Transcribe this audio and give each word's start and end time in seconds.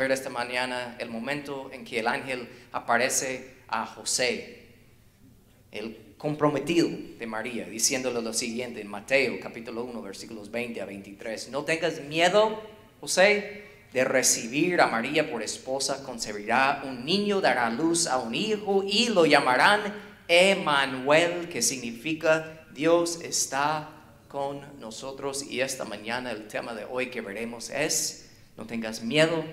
ver 0.00 0.12
esta 0.12 0.30
mañana 0.30 0.96
el 0.98 1.10
momento 1.10 1.70
en 1.72 1.84
que 1.84 2.00
el 2.00 2.08
ángel 2.08 2.48
aparece 2.72 3.56
a 3.68 3.84
José, 3.84 4.66
el 5.70 6.14
comprometido 6.16 6.88
de 7.18 7.26
María, 7.26 7.66
diciéndole 7.66 8.22
lo 8.22 8.32
siguiente 8.32 8.80
en 8.80 8.88
Mateo 8.88 9.38
capítulo 9.40 9.84
1 9.84 10.00
versículos 10.00 10.50
20 10.50 10.80
a 10.80 10.86
23. 10.86 11.50
No 11.50 11.64
tengas 11.64 12.00
miedo, 12.00 12.62
José, 13.00 13.64
de 13.92 14.04
recibir 14.04 14.80
a 14.80 14.86
María 14.86 15.30
por 15.30 15.42
esposa, 15.42 16.02
concebirá 16.02 16.82
un 16.86 17.04
niño, 17.04 17.42
dará 17.42 17.68
luz 17.68 18.06
a 18.06 18.16
un 18.16 18.34
hijo 18.34 18.82
y 18.86 19.10
lo 19.10 19.26
llamarán 19.26 19.80
Emanuel, 20.28 21.50
que 21.50 21.60
significa 21.60 22.66
Dios 22.72 23.20
está 23.22 23.90
con 24.28 24.60
nosotros. 24.80 25.42
Y 25.42 25.60
esta 25.60 25.84
mañana 25.84 26.30
el 26.30 26.48
tema 26.48 26.74
de 26.74 26.86
hoy 26.86 27.10
que 27.10 27.20
veremos 27.20 27.68
es, 27.68 28.30
no 28.56 28.64
tengas 28.66 29.02
miedo, 29.02 29.44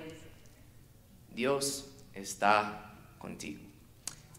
Dios 1.38 1.84
está 2.14 2.96
contigo. 3.20 3.60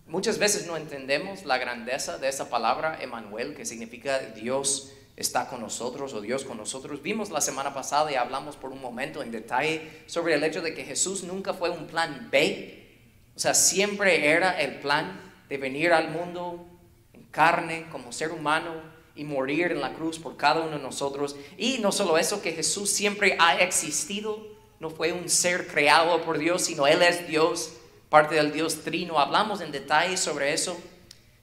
Muchas 0.06 0.38
veces 0.38 0.68
no 0.68 0.76
entendemos 0.76 1.46
la 1.46 1.58
grandeza 1.58 2.18
de 2.18 2.28
esa 2.28 2.50
palabra 2.50 3.02
Emanuel, 3.02 3.56
que 3.56 3.66
significa 3.66 4.20
Dios 4.20 4.92
está 5.16 5.48
con 5.48 5.62
nosotros 5.62 6.14
o 6.14 6.20
Dios 6.20 6.44
con 6.44 6.58
nosotros. 6.58 7.02
Vimos 7.02 7.30
la 7.30 7.40
semana 7.40 7.74
pasada 7.74 8.12
y 8.12 8.16
hablamos 8.16 8.58
por 8.58 8.74
un 8.74 8.82
momento 8.82 9.24
en 9.24 9.32
detalle 9.32 10.04
sobre 10.08 10.34
el 10.34 10.44
hecho 10.44 10.62
de 10.62 10.74
que 10.74 10.84
Jesús 10.84 11.24
nunca 11.24 11.54
fue 11.54 11.70
un 11.70 11.88
plan 11.88 12.28
B, 12.30 12.86
o 13.34 13.40
sea, 13.40 13.54
siempre 13.54 14.32
era 14.32 14.60
el 14.60 14.82
plan 14.82 15.22
de 15.48 15.58
venir 15.58 15.94
al 15.94 16.12
mundo 16.12 16.68
en 17.14 17.24
carne 17.32 17.88
como 17.94 18.12
ser 18.12 18.34
humano 18.34 18.74
y 19.16 19.24
morir 19.24 19.72
en 19.72 19.80
la 19.80 19.94
cruz 19.94 20.20
por 20.20 20.36
cada 20.36 20.60
uno 20.60 20.76
de 20.76 20.84
nosotros. 20.84 21.38
Y 21.58 21.78
no 21.78 21.94
solo 21.94 22.18
eso, 22.18 22.42
que 22.42 22.52
Jesús 22.52 22.90
siempre 22.90 23.38
ha 23.40 23.58
existido 23.62 24.59
no 24.80 24.90
fue 24.90 25.12
un 25.12 25.30
ser 25.30 25.68
creado 25.68 26.22
por 26.22 26.38
Dios, 26.38 26.64
sino 26.64 26.88
Él 26.88 27.02
es 27.02 27.28
Dios, 27.28 27.74
parte 28.10 28.36
del 28.36 28.52
Dios 28.52 28.84
trino. 28.84 29.20
Hablamos 29.20 29.62
en 29.62 29.72
detalle 29.72 30.18
sobre 30.18 30.54
eso. 30.54 30.80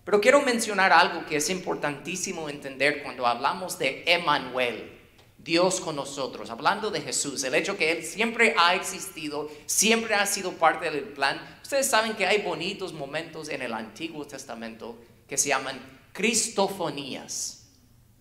Pero 0.04 0.20
quiero 0.20 0.40
mencionar 0.40 0.92
algo 0.92 1.26
que 1.26 1.36
es 1.36 1.50
importantísimo 1.50 2.48
entender 2.48 3.02
cuando 3.02 3.26
hablamos 3.26 3.78
de 3.78 4.04
Emmanuel, 4.06 4.92
Dios 5.38 5.80
con 5.80 5.96
nosotros, 5.96 6.50
hablando 6.50 6.90
de 6.90 7.00
Jesús, 7.00 7.42
el 7.44 7.54
hecho 7.54 7.76
que 7.76 7.92
Él 7.92 8.04
siempre 8.04 8.54
ha 8.58 8.74
existido, 8.74 9.50
siempre 9.66 10.14
ha 10.14 10.26
sido 10.26 10.52
parte 10.52 10.90
del 10.90 11.04
plan. 11.04 11.40
Ustedes 11.62 11.88
saben 11.88 12.14
que 12.14 12.26
hay 12.26 12.42
bonitos 12.42 12.92
momentos 12.92 13.48
en 13.48 13.62
el 13.62 13.72
Antiguo 13.72 14.24
Testamento 14.26 14.96
que 15.28 15.36
se 15.36 15.48
llaman 15.48 15.80
cristofonías. 16.12 17.55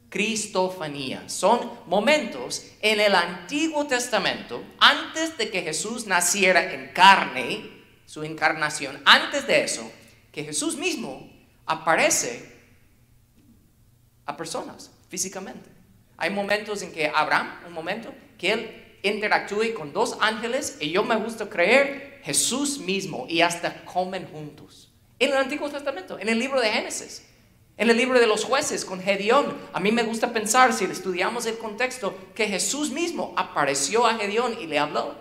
Cristofanía. 0.09 1.27
Son 1.27 1.71
momentos 1.87 2.65
en 2.81 2.99
el 2.99 3.15
Antiguo 3.15 3.85
Testamento, 3.85 4.63
antes 4.79 5.37
de 5.37 5.49
que 5.49 5.61
Jesús 5.61 6.05
naciera 6.05 6.73
en 6.73 6.91
carne, 6.93 7.69
su 8.05 8.23
encarnación, 8.23 9.01
antes 9.05 9.47
de 9.47 9.63
eso, 9.63 9.91
que 10.31 10.43
Jesús 10.43 10.77
mismo 10.77 11.29
aparece 11.65 12.53
a 14.25 14.37
personas 14.37 14.91
físicamente. 15.09 15.69
Hay 16.17 16.29
momentos 16.29 16.81
en 16.81 16.91
que 16.91 17.11
Abraham, 17.13 17.51
un 17.67 17.73
momento, 17.73 18.13
que 18.37 18.53
él 18.53 18.85
interactúe 19.03 19.73
con 19.73 19.93
dos 19.93 20.17
ángeles 20.21 20.77
y 20.79 20.91
yo 20.91 21.03
me 21.03 21.15
gusta 21.15 21.49
creer 21.49 22.21
Jesús 22.23 22.79
mismo 22.79 23.25
y 23.29 23.41
hasta 23.41 23.85
comen 23.85 24.27
juntos. 24.27 24.91
En 25.19 25.31
el 25.31 25.37
Antiguo 25.37 25.69
Testamento, 25.69 26.19
en 26.19 26.29
el 26.29 26.39
libro 26.39 26.59
de 26.59 26.69
Génesis. 26.69 27.25
En 27.77 27.89
el 27.89 27.97
libro 27.97 28.19
de 28.19 28.27
los 28.27 28.45
jueces 28.45 28.85
con 28.85 29.01
Gedeón, 29.01 29.53
a 29.73 29.81
mí 29.81 29.91
me 29.91 30.03
gusta 30.03 30.31
pensar, 30.31 30.71
si 30.71 30.85
estudiamos 30.85 31.45
el 31.45 31.57
contexto, 31.57 32.15
que 32.33 32.47
Jesús 32.47 32.91
mismo 32.91 33.33
apareció 33.35 34.07
a 34.07 34.15
Gedeón 34.15 34.57
y 34.61 34.65
le 34.65 34.79
habló. 34.79 35.13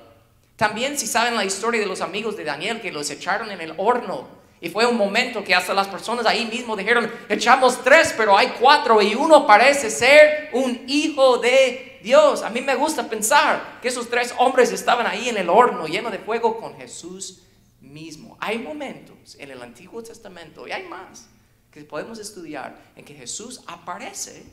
También 0.55 0.97
si 0.97 1.09
saben 1.09 1.35
la 1.35 1.45
historia 1.45 1.81
de 1.81 1.87
los 1.87 2.01
amigos 2.01 2.37
de 2.37 2.45
Daniel 2.45 2.81
que 2.81 2.93
los 2.93 3.11
echaron 3.11 3.51
en 3.51 3.61
el 3.61 3.75
horno 3.77 4.29
y 4.61 4.71
fue 4.71 4.87
un 4.87 4.97
momento 4.97 5.43
que 5.43 5.55
hasta 5.55 5.75
las 5.75 5.89
personas 5.89 6.27
ahí 6.27 6.47
mismo 6.47 6.77
dijeron, 6.77 7.11
echamos 7.29 7.83
tres, 7.83 8.15
pero 8.17 8.39
hay 8.39 8.55
cuatro 8.61 9.03
y 9.03 9.17
uno 9.17 9.49
parece 9.49 9.91
ser 9.91 10.51
un 10.53 10.85
hijo 10.87 11.39
de 11.39 11.99
Dios. 12.05 12.43
A 12.43 12.51
mí 12.51 12.61
me 12.61 12.77
gusta 12.77 13.09
pensar 13.09 13.81
que 13.83 13.89
esos 13.89 14.09
tres 14.09 14.33
hombres 14.39 14.71
estaban 14.71 15.09
ahí 15.09 15.29
en 15.29 15.39
el 15.39 15.51
horno 15.51 15.89
lleno 15.89 16.11
de 16.11 16.19
fuego 16.19 16.57
con 16.57 16.77
Jesús 16.77 17.43
mismo. 17.81 18.39
Hay 18.41 18.59
momentos 18.59 19.37
en 19.41 19.51
el 19.51 19.61
Antiguo 19.61 20.03
Testamento 20.05 20.69
y 20.69 20.73
hay 20.73 20.85
más 20.85 21.27
que 21.75 21.83
podemos 21.83 22.21
estudiar 22.21 22.81
en 22.95 23.05
que 23.05 23.13
Jesús 23.13 23.61
aparece 23.67 24.45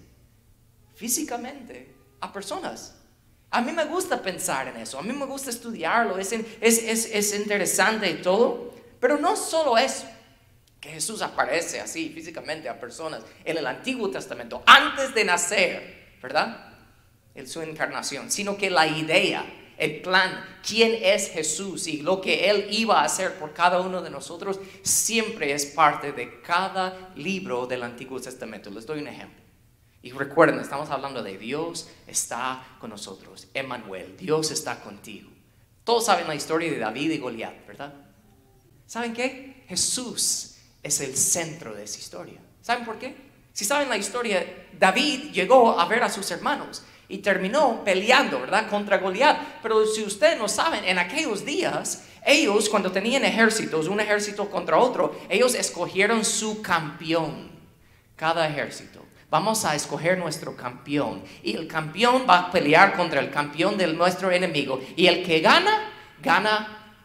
físicamente 0.96 1.94
a 2.20 2.34
personas. 2.34 2.96
A 3.52 3.62
mí 3.62 3.72
me 3.72 3.86
gusta 3.86 4.20
pensar 4.20 4.70
en 4.70 4.78
eso, 4.78 4.98
a 4.98 5.04
mí 5.04 5.14
me 5.14 5.26
gusta 5.26 5.52
estudiarlo, 5.52 6.18
es, 6.18 6.32
es, 6.32 7.36
interesante 7.36 8.10
y 8.10 8.24
todo, 8.24 8.74
pero 9.00 9.20
no 9.20 9.36
solo 9.36 9.78
eso, 9.78 10.08
que 10.80 10.90
Jesús 10.90 11.22
aparece 11.22 11.80
así 11.80 12.10
físicamente 12.10 12.68
a 12.68 12.80
personas 12.80 13.22
en 13.46 13.56
el 13.56 13.68
Antiguo 13.68 14.10
Testamento, 14.10 14.64
antes 14.66 15.14
de 15.14 15.24
nacer, 15.24 16.16
¿verdad? 16.24 16.74
En 17.36 17.48
su 17.48 17.62
encarnación, 17.62 18.32
sino 18.32 18.58
que 18.58 18.72
la 18.72 18.88
idea 18.88 19.46
el 19.82 20.00
plan, 20.04 20.46
quién 20.66 20.96
es 21.02 21.32
Jesús 21.32 21.88
y 21.88 22.04
lo 22.04 22.22
que 22.22 22.52
Él 22.52 22.68
iba 22.70 23.02
a 23.02 23.06
hacer 23.06 23.40
por 23.40 23.52
cada 23.52 23.82
uno 23.82 24.04
de 24.04 24.12
nosotros, 24.12 24.60
siempre 24.84 25.54
es 25.54 25.66
parte 25.66 26.12
de 26.12 26.40
cada 26.42 27.12
libro 27.16 27.66
del 27.66 27.82
Antiguo 27.82 28.22
Testamento. 28.22 28.70
Les 28.70 28.86
doy 28.86 29.00
un 29.00 29.08
ejemplo. 29.08 29.42
Y 30.04 30.12
recuerden, 30.12 30.60
estamos 30.60 30.92
hablando 30.92 31.24
de 31.24 31.36
Dios 31.36 31.90
está 32.06 32.64
con 32.80 32.92
nosotros. 32.92 33.48
Emmanuel, 33.56 34.16
Dios 34.18 34.52
está 34.52 34.80
contigo. 34.82 35.32
Todos 35.84 36.06
saben 36.06 36.28
la 36.28 36.36
historia 36.36 36.72
de 36.72 36.78
David 36.78 37.10
y 37.10 37.18
Goliat, 37.18 37.66
¿verdad? 37.66 37.92
¿Saben 38.86 39.14
qué? 39.14 39.64
Jesús 39.68 40.58
es 40.84 41.02
el 41.02 41.18
centro 41.18 41.74
de 41.74 41.86
esa 41.86 41.98
historia. 41.98 42.40
¿Saben 42.62 42.86
por 42.86 43.00
qué? 43.00 43.16
Si 43.52 43.66
saben 43.66 43.90
la 43.90 43.98
historia, 43.98 44.46
David 44.78 45.32
llegó 45.32 45.80
a 45.80 45.88
ver 45.88 46.04
a 46.04 46.10
sus 46.10 46.30
hermanos 46.30 46.84
y 47.12 47.20
terminó 47.20 47.84
peleando, 47.84 48.40
¿verdad? 48.40 48.70
Contra 48.70 48.98
Goliat. 48.98 49.62
Pero 49.62 49.86
si 49.86 50.04
ustedes 50.04 50.38
no 50.38 50.48
saben, 50.48 50.86
en 50.86 50.98
aquellos 50.98 51.46
días, 51.46 52.06
ellos 52.26 52.70
cuando 52.70 52.92
tenían 52.92 53.26
ejércitos, 53.26 53.88
un 53.88 54.00
ejército 54.00 54.50
contra 54.50 54.78
otro, 54.78 55.20
ellos 55.30 55.54
escogieron 55.54 56.24
su 56.24 56.62
campeón, 56.62 57.52
cada 58.16 58.48
ejército. 58.48 59.02
Vamos 59.30 59.64
a 59.64 59.76
escoger 59.76 60.18
nuestro 60.18 60.56
campeón. 60.56 61.24
Y 61.44 61.56
el 61.56 61.68
campeón 61.68 62.26
va 62.30 62.40
a 62.40 62.52
pelear 62.52 62.96
contra 62.96 63.20
el 63.22 63.30
campeón 63.30 63.78
de 63.78 63.88
nuestro 63.88 64.32
enemigo. 64.32 64.82
Y 64.96 65.08
el 65.08 65.24
que 65.24 65.40
gana, 65.40 65.90
gana 66.22 66.96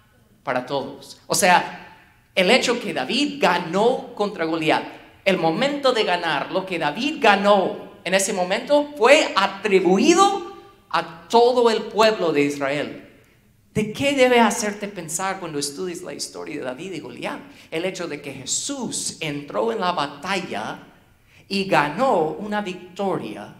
para 0.42 0.66
todos. 0.66 1.20
O 1.26 1.34
sea, 1.34 1.86
el 2.34 2.50
hecho 2.50 2.80
que 2.80 2.92
David 2.92 3.38
ganó 3.40 4.14
contra 4.14 4.44
Goliat, 4.44 4.84
el 5.24 5.38
momento 5.38 5.92
de 5.92 6.04
ganar, 6.04 6.52
lo 6.52 6.66
que 6.66 6.78
David 6.78 7.16
ganó 7.20 7.85
en 8.06 8.14
ese 8.14 8.32
momento 8.32 8.94
fue 8.96 9.32
atribuido 9.34 10.54
a 10.90 11.26
todo 11.28 11.68
el 11.70 11.82
pueblo 11.86 12.32
de 12.32 12.42
Israel. 12.42 13.04
¿De 13.74 13.92
qué 13.92 14.12
debe 14.12 14.38
hacerte 14.38 14.86
pensar 14.86 15.40
cuando 15.40 15.58
estudies 15.58 16.02
la 16.02 16.14
historia 16.14 16.58
de 16.58 16.62
David 16.62 16.92
y 16.92 17.00
Goliat? 17.00 17.40
El 17.68 17.84
hecho 17.84 18.06
de 18.06 18.22
que 18.22 18.32
Jesús 18.32 19.16
entró 19.18 19.72
en 19.72 19.80
la 19.80 19.90
batalla 19.90 20.84
y 21.48 21.64
ganó 21.64 22.36
una 22.38 22.60
victoria 22.60 23.56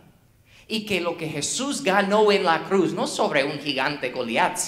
y 0.69 0.87
que 0.87 1.01
lo 1.01 1.17
que 1.17 1.27
Jesús 1.27 1.83
ganó 1.83 2.31
en 2.31 2.45
la 2.45 2.63
cruz, 2.67 2.93
no 2.93 3.09
sobre 3.09 3.43
un 3.43 3.59
gigante 3.59 4.11
Goliat, 4.11 4.59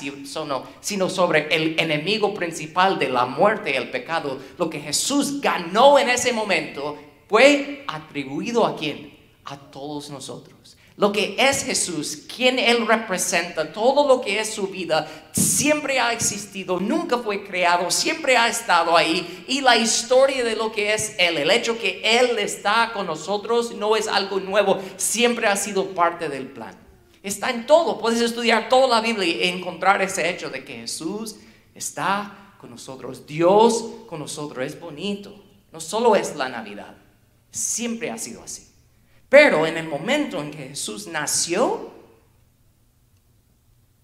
sino 0.80 1.08
sobre 1.08 1.54
el 1.54 1.78
enemigo 1.78 2.34
principal 2.34 2.98
de 2.98 3.10
la 3.10 3.26
muerte 3.26 3.70
y 3.70 3.76
el 3.76 3.92
pecado, 3.92 4.40
lo 4.58 4.68
que 4.68 4.80
Jesús 4.80 5.40
ganó 5.40 6.00
en 6.00 6.08
ese 6.08 6.32
momento 6.32 6.98
fue 7.28 7.84
atribuido 7.86 8.66
a 8.66 8.74
quién? 8.74 9.17
A 9.48 9.56
todos 9.56 10.10
nosotros. 10.10 10.76
Lo 10.96 11.12
que 11.12 11.36
es 11.38 11.62
Jesús, 11.62 12.24
quien 12.34 12.58
Él 12.58 12.86
representa, 12.86 13.72
todo 13.72 14.06
lo 14.06 14.20
que 14.20 14.40
es 14.40 14.52
su 14.52 14.66
vida, 14.66 15.08
siempre 15.32 16.00
ha 16.00 16.12
existido, 16.12 16.80
nunca 16.80 17.18
fue 17.18 17.44
creado, 17.44 17.88
siempre 17.90 18.36
ha 18.36 18.48
estado 18.48 18.96
ahí. 18.96 19.44
Y 19.46 19.60
la 19.60 19.76
historia 19.76 20.42
de 20.42 20.56
lo 20.56 20.72
que 20.72 20.92
es 20.92 21.14
Él, 21.18 21.38
el 21.38 21.52
hecho 21.52 21.78
que 21.78 22.00
Él 22.02 22.38
está 22.40 22.90
con 22.92 23.06
nosotros, 23.06 23.74
no 23.74 23.94
es 23.94 24.08
algo 24.08 24.40
nuevo, 24.40 24.80
siempre 24.96 25.46
ha 25.46 25.56
sido 25.56 25.86
parte 25.90 26.28
del 26.28 26.48
plan. 26.48 26.76
Está 27.22 27.50
en 27.50 27.66
todo, 27.66 27.98
puedes 27.98 28.20
estudiar 28.20 28.68
toda 28.68 28.88
la 28.88 29.00
Biblia 29.00 29.26
y 29.26 29.48
encontrar 29.48 30.02
ese 30.02 30.28
hecho 30.28 30.50
de 30.50 30.64
que 30.64 30.78
Jesús 30.78 31.36
está 31.76 32.54
con 32.60 32.70
nosotros, 32.70 33.24
Dios 33.24 33.84
con 34.08 34.18
nosotros, 34.18 34.66
es 34.66 34.78
bonito. 34.78 35.32
No 35.70 35.80
solo 35.80 36.16
es 36.16 36.34
la 36.34 36.48
Navidad, 36.48 36.96
siempre 37.52 38.10
ha 38.10 38.18
sido 38.18 38.42
así. 38.42 38.67
Pero 39.28 39.66
en 39.66 39.76
el 39.76 39.86
momento 39.86 40.40
en 40.40 40.50
que 40.50 40.68
Jesús 40.68 41.06
nació, 41.06 41.92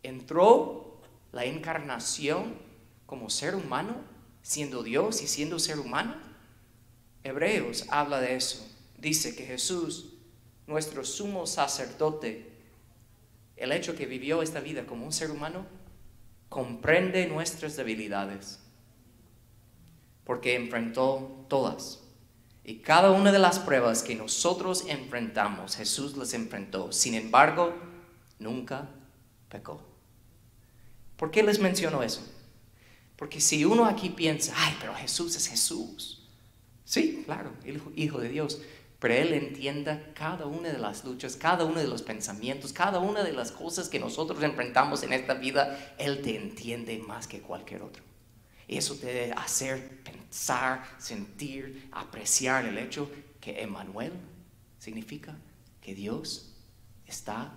entró 0.03 1.01
la 1.33 1.45
encarnación 1.45 2.55
como 3.07 3.31
ser 3.31 3.55
humano, 3.55 3.97
siendo 4.43 4.83
Dios 4.83 5.23
y 5.23 5.27
siendo 5.27 5.59
ser 5.59 5.79
humano. 5.79 6.15
Hebreos 7.23 7.87
habla 7.89 8.21
de 8.21 8.37
eso. 8.37 8.67
Dice 8.99 9.35
que 9.35 9.47
Jesús, 9.47 10.13
nuestro 10.67 11.05
sumo 11.05 11.47
sacerdote, 11.47 12.53
el 13.57 13.73
hecho 13.73 13.97
que 13.97 14.07
vivió 14.07 14.43
esta 14.43 14.61
vida 14.61 14.87
como 14.87 15.07
un 15.07 15.13
ser 15.13 15.31
humano, 15.31 15.67
comprende 16.51 17.27
nuestras 17.27 17.77
debilidades, 17.77 18.61
porque 20.25 20.55
enfrentó 20.55 21.47
todas. 21.49 22.04
Y 22.65 22.77
cada 22.77 23.11
una 23.11 23.31
de 23.31 23.39
las 23.39 23.59
pruebas 23.59 24.03
que 24.03 24.15
nosotros 24.15 24.87
enfrentamos, 24.89 25.77
Jesús 25.77 26.17
las 26.17 26.33
enfrentó. 26.33 26.93
Sin 26.93 27.15
embargo, 27.15 27.75
nunca 28.39 28.89
pecó. 29.51 29.83
¿Por 31.17 31.31
qué 31.31 31.43
les 31.43 31.59
menciono 31.59 32.03
eso? 32.03 32.23
Porque 33.17 33.41
si 33.41 33.67
uno 33.67 33.85
aquí 33.85 34.09
piensa, 34.09 34.55
ay, 34.57 34.77
pero 34.81 34.95
Jesús 34.95 35.37
es 35.37 35.47
Jesús. 35.47 36.27
Sí, 36.85 37.23
claro, 37.27 37.53
el 37.65 37.83
Hijo 37.97 38.19
de 38.19 38.31
Dios. 38.31 38.61
Pero 38.99 39.13
Él 39.13 39.35
entienda 39.35 40.13
cada 40.15 40.47
una 40.47 40.71
de 40.71 40.79
las 40.79 41.05
luchas, 41.05 41.37
cada 41.37 41.65
uno 41.65 41.79
de 41.79 41.87
los 41.87 42.01
pensamientos, 42.01 42.73
cada 42.73 42.99
una 42.99 43.23
de 43.23 43.33
las 43.33 43.53
cosas 43.53 43.91
que 43.91 44.01
nosotros 44.01 44.43
enfrentamos 44.43 45.03
en 45.03 45.13
esta 45.13 45.35
vida. 45.35 45.95
Él 45.99 46.23
te 46.23 46.35
entiende 46.35 46.99
más 46.99 47.27
que 47.27 47.43
cualquier 47.43 47.83
otro. 47.83 48.03
Eso 48.69 48.97
te 48.97 49.07
debe 49.07 49.33
hacer 49.33 50.03
pensar, 50.03 50.85
sentir, 50.99 51.89
apreciar 51.93 52.65
el 52.67 52.79
hecho 52.79 53.11
que 53.41 53.63
Emmanuel 53.63 54.13
significa 54.79 55.37
que 55.81 55.95
Dios 55.95 56.55
está 57.07 57.53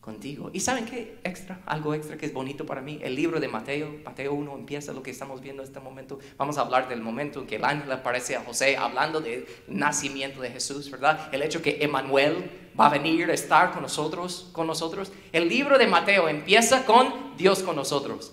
contigo. 0.00 0.50
¿Y 0.54 0.60
saben 0.60 0.86
qué? 0.86 1.18
Extra, 1.22 1.60
algo 1.66 1.92
extra 1.92 2.16
que 2.16 2.24
es 2.24 2.32
bonito 2.32 2.64
para 2.64 2.80
mí. 2.80 2.98
El 3.02 3.14
libro 3.14 3.40
de 3.40 3.48
Mateo, 3.48 4.00
Mateo 4.04 4.32
1 4.32 4.54
empieza 4.54 4.92
lo 4.92 5.02
que 5.02 5.10
estamos 5.10 5.40
viendo 5.40 5.62
en 5.62 5.68
este 5.68 5.80
momento. 5.80 6.18
Vamos 6.36 6.56
a 6.56 6.62
hablar 6.62 6.88
del 6.88 7.02
momento 7.02 7.40
en 7.40 7.46
que 7.46 7.56
el 7.56 7.64
ángel 7.64 7.92
aparece 7.92 8.36
a 8.36 8.42
José 8.42 8.76
hablando 8.76 9.20
del 9.20 9.46
nacimiento 9.66 10.40
de 10.40 10.50
Jesús, 10.50 10.90
¿verdad? 10.90 11.28
El 11.32 11.42
hecho 11.42 11.60
que 11.60 11.78
Emmanuel 11.82 12.50
va 12.78 12.86
a 12.86 12.90
venir 12.90 13.28
a 13.30 13.34
estar 13.34 13.72
con 13.72 13.82
nosotros, 13.82 14.48
con 14.52 14.66
nosotros. 14.66 15.12
El 15.32 15.48
libro 15.48 15.76
de 15.76 15.86
Mateo 15.86 16.28
empieza 16.28 16.86
con 16.86 17.36
Dios 17.36 17.62
con 17.62 17.76
nosotros. 17.76 18.32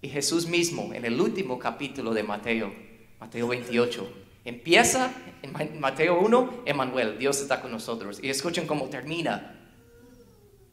Y 0.00 0.08
Jesús 0.08 0.46
mismo, 0.46 0.92
en 0.94 1.04
el 1.04 1.20
último 1.20 1.58
capítulo 1.58 2.14
de 2.14 2.22
Mateo, 2.22 2.72
Mateo 3.18 3.48
28, 3.48 4.12
empieza 4.44 5.12
en 5.42 5.80
Mateo 5.80 6.20
1, 6.20 6.62
Emmanuel, 6.66 7.18
Dios 7.18 7.40
está 7.40 7.60
con 7.60 7.72
nosotros. 7.72 8.20
Y 8.22 8.30
escuchen 8.30 8.66
cómo 8.66 8.88
termina 8.88 9.58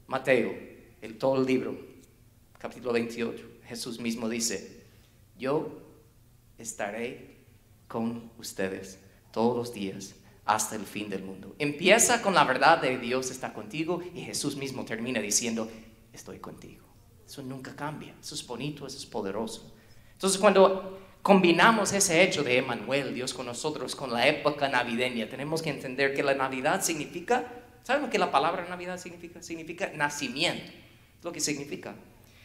Mateo, 0.08 0.54
el, 1.02 1.18
todo 1.18 1.40
el 1.40 1.46
libro, 1.48 1.76
capítulo 2.60 2.94
28. 2.94 3.44
Jesús 3.66 4.00
mismo 4.00 4.30
dice, 4.30 4.84
yo 5.38 5.82
estaré 6.60 7.38
con 7.88 8.32
ustedes 8.38 9.00
todos 9.32 9.58
los 9.58 9.74
días 9.74 10.16
hasta 10.46 10.76
el 10.76 10.86
fin 10.86 11.10
del 11.10 11.24
mundo. 11.24 11.56
Empieza 11.58 12.22
con 12.22 12.36
la 12.36 12.44
verdad 12.44 12.80
de 12.80 13.00
Dios 13.00 13.32
está 13.32 13.54
contigo 13.54 14.04
y 14.14 14.22
Jesús 14.22 14.56
mismo 14.56 14.86
termina 14.86 15.20
diciendo, 15.20 15.68
estoy 16.14 16.38
contigo. 16.38 16.86
Eso 17.26 17.42
nunca 17.42 17.76
cambia. 17.76 18.14
Eso 18.22 18.36
es 18.36 18.46
bonito, 18.46 18.86
eso 18.86 18.98
es 18.98 19.06
poderoso. 19.06 19.74
Entonces 20.14 20.40
cuando 20.40 21.00
combinamos 21.22 21.92
ese 21.92 22.22
hecho 22.22 22.44
de 22.44 22.58
Emanuel, 22.58 23.14
Dios 23.14 23.34
con 23.34 23.48
nosotros, 23.48 23.96
con 23.96 24.14
la 24.14 24.28
época 24.28 24.70
navideña, 24.70 25.28
tenemos 25.28 25.62
que 25.62 25.72
entender 25.72 26.14
que 26.14 26.22
la 26.22 26.36
Navidad 26.36 26.84
significa, 26.84 27.52
¿saben 27.84 28.04
lo 28.04 28.10
que 28.10 28.20
la 28.20 28.32
palabra 28.32 28.68
Navidad 28.70 29.00
significa? 29.00 29.42
Significa 29.42 29.92
nacimiento, 29.96 30.72
es 31.18 31.24
lo 31.24 31.32
que 31.32 31.40
significa. 31.40 31.96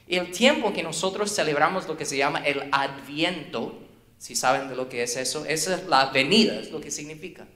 Y 0.06 0.16
el 0.16 0.32
tiempo 0.32 0.72
que 0.72 0.82
nosotros 0.82 1.30
celebramos 1.30 1.86
lo 1.86 1.96
que 1.96 2.06
se 2.06 2.16
llama 2.16 2.40
el 2.40 2.68
adviento, 2.72 3.78
si 4.18 4.34
saben 4.34 4.68
de 4.68 4.76
lo 4.76 4.88
que 4.88 5.02
es 5.02 5.16
eso, 5.16 5.44
esa 5.44 5.74
es 5.76 5.86
la 5.86 6.06
venida, 6.06 6.58
es 6.58 6.72
lo 6.72 6.80
que 6.80 6.90
significa. 6.90 7.46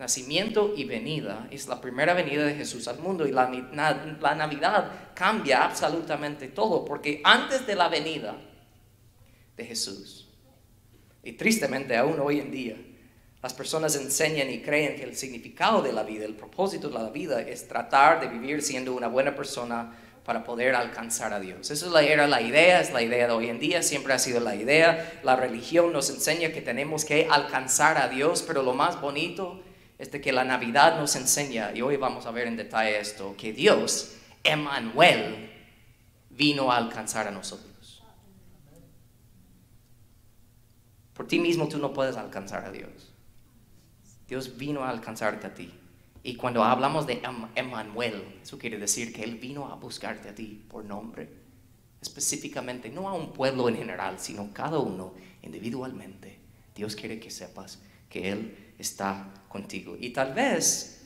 Nacimiento 0.00 0.72
y 0.74 0.84
venida 0.84 1.46
es 1.50 1.68
la 1.68 1.78
primera 1.78 2.14
venida 2.14 2.42
de 2.42 2.54
Jesús 2.54 2.88
al 2.88 3.00
mundo 3.00 3.28
y 3.28 3.32
la, 3.32 3.50
la, 3.50 4.34
Navidad 4.34 5.12
cambia 5.14 5.62
absolutamente 5.62 6.48
todo 6.48 6.86
porque 6.86 7.20
antes 7.22 7.66
de 7.66 7.74
la 7.74 7.90
venida 7.90 8.34
de 9.58 9.64
Jesús, 9.66 10.26
y 11.22 11.32
tristemente 11.32 11.98
aún 11.98 12.18
hoy 12.18 12.40
en 12.40 12.50
día, 12.50 12.76
las 13.42 13.52
personas 13.52 13.94
enseñan 13.94 14.48
y 14.48 14.62
creen 14.62 14.96
que 14.96 15.02
el 15.02 15.14
significado 15.14 15.82
de 15.82 15.92
la 15.92 16.02
vida, 16.02 16.24
el 16.24 16.34
propósito 16.34 16.88
de 16.88 16.94
la 16.94 17.10
vida 17.10 17.42
es 17.42 17.68
tratar 17.68 18.22
de 18.22 18.28
vivir 18.28 18.62
siendo 18.62 18.94
una 18.94 19.08
buena 19.08 19.36
persona 19.36 19.94
para 20.24 20.44
poder 20.44 20.74
alcanzar 20.76 21.34
a 21.34 21.40
Dios. 21.40 21.70
Esa 21.70 22.00
era 22.00 22.26
la 22.26 22.40
idea, 22.40 22.80
es 22.80 22.90
la 22.90 23.02
idea 23.02 23.26
de 23.26 23.34
hoy 23.34 23.50
en 23.50 23.60
día, 23.60 23.82
siempre 23.82 24.14
ha 24.14 24.18
sido 24.18 24.40
la 24.40 24.54
idea. 24.56 25.20
La 25.22 25.36
religión 25.36 25.92
nos 25.92 26.08
enseña 26.08 26.52
que 26.52 26.62
tenemos 26.62 27.04
que 27.04 27.28
alcanzar 27.30 27.98
a 27.98 28.08
Dios, 28.08 28.42
pero 28.46 28.62
lo 28.62 28.72
más 28.72 28.98
bonito 29.02 29.62
es 30.00 30.08
que 30.08 30.32
la 30.32 30.44
Navidad 30.44 30.98
nos 30.98 31.14
enseña, 31.14 31.72
y 31.74 31.82
hoy 31.82 31.96
vamos 31.96 32.24
a 32.24 32.30
ver 32.30 32.46
en 32.46 32.56
detalle 32.56 32.98
esto, 32.98 33.34
que 33.36 33.52
Dios, 33.52 34.16
Emmanuel, 34.42 35.50
vino 36.30 36.72
a 36.72 36.78
alcanzar 36.78 37.28
a 37.28 37.30
nosotros. 37.30 38.02
Por 41.12 41.26
ti 41.28 41.38
mismo 41.38 41.68
tú 41.68 41.76
no 41.76 41.92
puedes 41.92 42.16
alcanzar 42.16 42.64
a 42.64 42.72
Dios. 42.72 43.12
Dios 44.26 44.56
vino 44.56 44.84
a 44.84 44.88
alcanzarte 44.88 45.46
a 45.46 45.54
ti. 45.54 45.70
Y 46.22 46.36
cuando 46.36 46.64
hablamos 46.64 47.06
de 47.06 47.20
Emmanuel, 47.54 48.40
eso 48.42 48.58
quiere 48.58 48.78
decir 48.78 49.12
que 49.12 49.22
Él 49.22 49.36
vino 49.36 49.66
a 49.66 49.74
buscarte 49.74 50.30
a 50.30 50.34
ti 50.34 50.64
por 50.66 50.82
nombre. 50.82 51.28
Específicamente, 52.00 52.88
no 52.88 53.06
a 53.06 53.12
un 53.12 53.34
pueblo 53.34 53.68
en 53.68 53.76
general, 53.76 54.18
sino 54.18 54.50
cada 54.54 54.78
uno 54.78 55.12
individualmente. 55.42 56.38
Dios 56.74 56.96
quiere 56.96 57.20
que 57.20 57.30
sepas 57.30 57.82
que 58.08 58.30
Él 58.32 58.69
está 58.80 59.32
contigo. 59.48 59.96
Y 59.98 60.10
tal 60.10 60.34
vez 60.34 61.00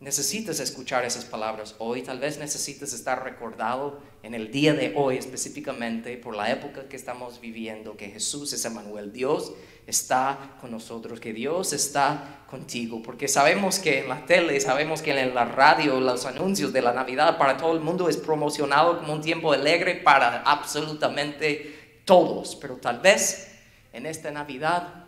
necesitas 0.00 0.60
escuchar 0.60 1.04
esas 1.04 1.24
palabras 1.24 1.74
hoy, 1.78 2.02
tal 2.02 2.20
vez 2.20 2.38
necesitas 2.38 2.92
estar 2.92 3.24
recordado 3.24 4.00
en 4.22 4.34
el 4.34 4.52
día 4.52 4.72
de 4.72 4.92
hoy 4.96 5.16
específicamente 5.16 6.16
por 6.16 6.36
la 6.36 6.50
época 6.52 6.88
que 6.88 6.96
estamos 6.96 7.40
viviendo, 7.40 7.96
que 7.96 8.08
Jesús 8.08 8.52
es 8.52 8.64
Emanuel, 8.64 9.12
Dios 9.12 9.52
está 9.88 10.56
con 10.60 10.70
nosotros, 10.70 11.18
que 11.18 11.32
Dios 11.32 11.72
está 11.72 12.44
contigo, 12.48 13.02
porque 13.02 13.26
sabemos 13.26 13.80
que 13.80 14.00
en 14.00 14.08
la 14.08 14.24
tele, 14.24 14.60
sabemos 14.60 15.02
que 15.02 15.18
en 15.18 15.34
la 15.34 15.44
radio 15.44 15.98
los 15.98 16.26
anuncios 16.26 16.72
de 16.72 16.82
la 16.82 16.92
Navidad 16.92 17.36
para 17.36 17.56
todo 17.56 17.72
el 17.72 17.80
mundo 17.80 18.08
es 18.08 18.18
promocionado 18.18 18.98
como 19.00 19.14
un 19.14 19.20
tiempo 19.20 19.52
alegre 19.52 19.96
para 19.96 20.42
absolutamente 20.42 22.02
todos, 22.04 22.54
pero 22.54 22.76
tal 22.76 23.00
vez 23.00 23.48
en 23.92 24.06
esta 24.06 24.30
Navidad 24.30 25.07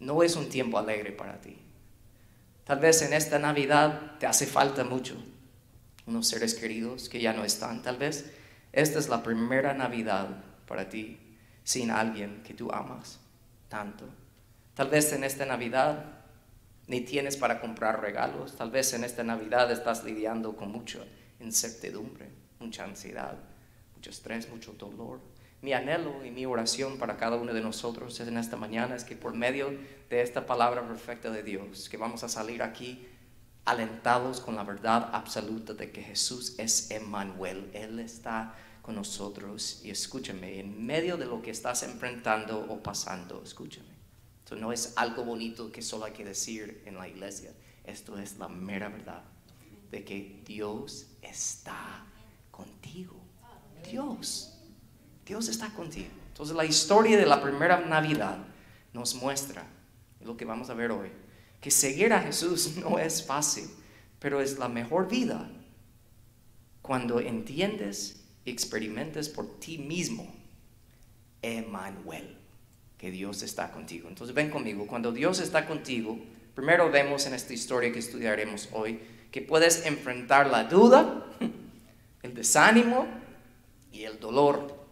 no 0.00 0.22
es 0.22 0.36
un 0.36 0.48
tiempo 0.48 0.78
alegre 0.78 1.12
para 1.12 1.40
ti. 1.40 1.58
Tal 2.64 2.80
vez 2.80 3.02
en 3.02 3.12
esta 3.12 3.38
Navidad 3.38 4.18
te 4.18 4.26
hace 4.26 4.46
falta 4.46 4.84
mucho. 4.84 5.16
Unos 6.06 6.28
seres 6.28 6.54
queridos 6.54 7.08
que 7.08 7.20
ya 7.20 7.32
no 7.32 7.44
están. 7.44 7.82
Tal 7.82 7.96
vez 7.96 8.32
esta 8.72 8.98
es 8.98 9.08
la 9.08 9.22
primera 9.22 9.72
Navidad 9.72 10.28
para 10.66 10.88
ti 10.88 11.18
sin 11.64 11.90
alguien 11.90 12.42
que 12.42 12.54
tú 12.54 12.70
amas 12.70 13.20
tanto. 13.68 14.08
Tal 14.74 14.88
vez 14.88 15.12
en 15.12 15.24
esta 15.24 15.46
Navidad 15.46 16.04
ni 16.86 17.00
tienes 17.00 17.36
para 17.36 17.60
comprar 17.60 18.00
regalos. 18.00 18.56
Tal 18.56 18.70
vez 18.70 18.92
en 18.94 19.04
esta 19.04 19.24
Navidad 19.24 19.70
estás 19.70 20.04
lidiando 20.04 20.56
con 20.56 20.70
mucha 20.70 21.00
incertidumbre, 21.40 22.28
mucha 22.60 22.84
ansiedad, 22.84 23.36
mucho 23.94 24.10
estrés, 24.10 24.48
mucho 24.48 24.72
dolor 24.72 25.20
mi 25.62 25.72
anhelo 25.72 26.24
y 26.24 26.30
mi 26.30 26.46
oración 26.46 26.98
para 26.98 27.16
cada 27.16 27.36
uno 27.36 27.52
de 27.52 27.60
nosotros 27.60 28.18
en 28.20 28.36
esta 28.36 28.56
mañana 28.56 28.94
es 28.94 29.04
que 29.04 29.16
por 29.16 29.34
medio 29.34 29.70
de 30.10 30.22
esta 30.22 30.46
palabra 30.46 30.86
perfecta 30.86 31.30
de 31.30 31.42
Dios, 31.42 31.88
que 31.88 31.96
vamos 31.96 32.22
a 32.22 32.28
salir 32.28 32.62
aquí 32.62 33.06
alentados 33.64 34.40
con 34.40 34.54
la 34.54 34.62
verdad 34.62 35.10
absoluta 35.12 35.74
de 35.74 35.90
que 35.90 36.02
Jesús 36.02 36.54
es 36.58 36.90
Emmanuel, 36.90 37.70
Él 37.74 37.98
está 37.98 38.54
con 38.80 38.94
nosotros 38.94 39.80
y 39.84 39.90
escúchame, 39.90 40.60
en 40.60 40.86
medio 40.86 41.16
de 41.16 41.26
lo 41.26 41.42
que 41.42 41.50
estás 41.50 41.82
enfrentando 41.82 42.60
o 42.68 42.80
pasando, 42.80 43.42
escúchame. 43.42 43.96
Esto 44.44 44.54
no 44.54 44.72
es 44.72 44.92
algo 44.96 45.24
bonito 45.24 45.72
que 45.72 45.82
solo 45.82 46.04
hay 46.04 46.12
que 46.12 46.24
decir 46.24 46.82
en 46.86 46.96
la 46.96 47.08
iglesia, 47.08 47.50
esto 47.82 48.16
es 48.18 48.38
la 48.38 48.48
mera 48.48 48.88
verdad 48.88 49.24
de 49.90 50.04
que 50.04 50.42
Dios 50.44 51.08
está 51.22 52.06
contigo. 52.52 53.16
Dios 53.90 54.55
Dios 55.26 55.48
está 55.48 55.70
contigo. 55.70 56.08
Entonces 56.28 56.56
la 56.56 56.64
historia 56.64 57.18
de 57.18 57.26
la 57.26 57.42
primera 57.42 57.80
Navidad 57.80 58.38
nos 58.92 59.16
muestra 59.16 59.66
lo 60.24 60.36
que 60.36 60.44
vamos 60.44 60.70
a 60.70 60.74
ver 60.74 60.90
hoy, 60.92 61.08
que 61.60 61.70
seguir 61.70 62.12
a 62.12 62.20
Jesús 62.20 62.76
no 62.82 62.98
es 62.98 63.24
fácil, 63.24 63.64
pero 64.18 64.40
es 64.40 64.58
la 64.58 64.68
mejor 64.68 65.08
vida 65.08 65.50
cuando 66.80 67.20
entiendes 67.20 68.24
y 68.44 68.50
experimentes 68.50 69.28
por 69.28 69.58
ti 69.58 69.78
mismo, 69.78 70.32
Emmanuel, 71.42 72.36
que 72.96 73.10
Dios 73.10 73.42
está 73.42 73.72
contigo. 73.72 74.08
Entonces 74.08 74.34
ven 74.34 74.50
conmigo, 74.50 74.86
cuando 74.86 75.10
Dios 75.10 75.40
está 75.40 75.66
contigo, 75.66 76.16
primero 76.54 76.90
vemos 76.90 77.26
en 77.26 77.34
esta 77.34 77.52
historia 77.52 77.92
que 77.92 77.98
estudiaremos 77.98 78.68
hoy, 78.72 79.00
que 79.32 79.42
puedes 79.42 79.84
enfrentar 79.84 80.48
la 80.48 80.64
duda, 80.64 81.26
el 82.22 82.34
desánimo 82.34 83.06
y 83.90 84.04
el 84.04 84.20
dolor 84.20 84.85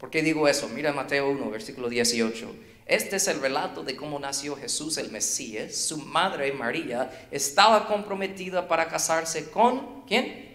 ¿Por 0.00 0.08
qué 0.08 0.22
digo 0.22 0.48
eso? 0.48 0.66
Mira 0.68 0.94
Mateo 0.94 1.28
1, 1.28 1.50
versículo 1.50 1.90
18. 1.90 2.56
Este 2.86 3.16
es 3.16 3.28
el 3.28 3.40
relato 3.40 3.84
de 3.84 3.94
cómo 3.94 4.18
nació 4.18 4.56
Jesús 4.56 4.96
el 4.96 5.10
Mesías. 5.10 5.76
Su 5.76 5.98
madre 5.98 6.50
María 6.52 7.28
estaba 7.30 7.86
comprometida 7.86 8.66
para 8.66 8.88
casarse 8.88 9.50
con 9.50 10.02
¿quién? 10.06 10.48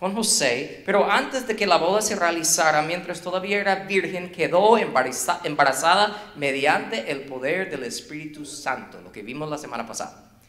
con 0.00 0.14
José, 0.14 0.82
pero 0.86 1.10
antes 1.10 1.46
de 1.46 1.54
que 1.54 1.66
la 1.66 1.76
boda 1.76 2.00
se 2.00 2.16
realizara, 2.16 2.80
mientras 2.80 3.20
todavía 3.20 3.60
era 3.60 3.84
virgen, 3.84 4.32
quedó 4.32 4.78
embarazada 4.78 6.32
mediante 6.36 7.12
el 7.12 7.20
poder 7.22 7.70
del 7.70 7.84
Espíritu 7.84 8.46
Santo, 8.46 8.98
lo 9.02 9.12
que 9.12 9.22
vimos 9.22 9.50
la 9.50 9.58
semana 9.58 9.86
pasada. 9.86 10.40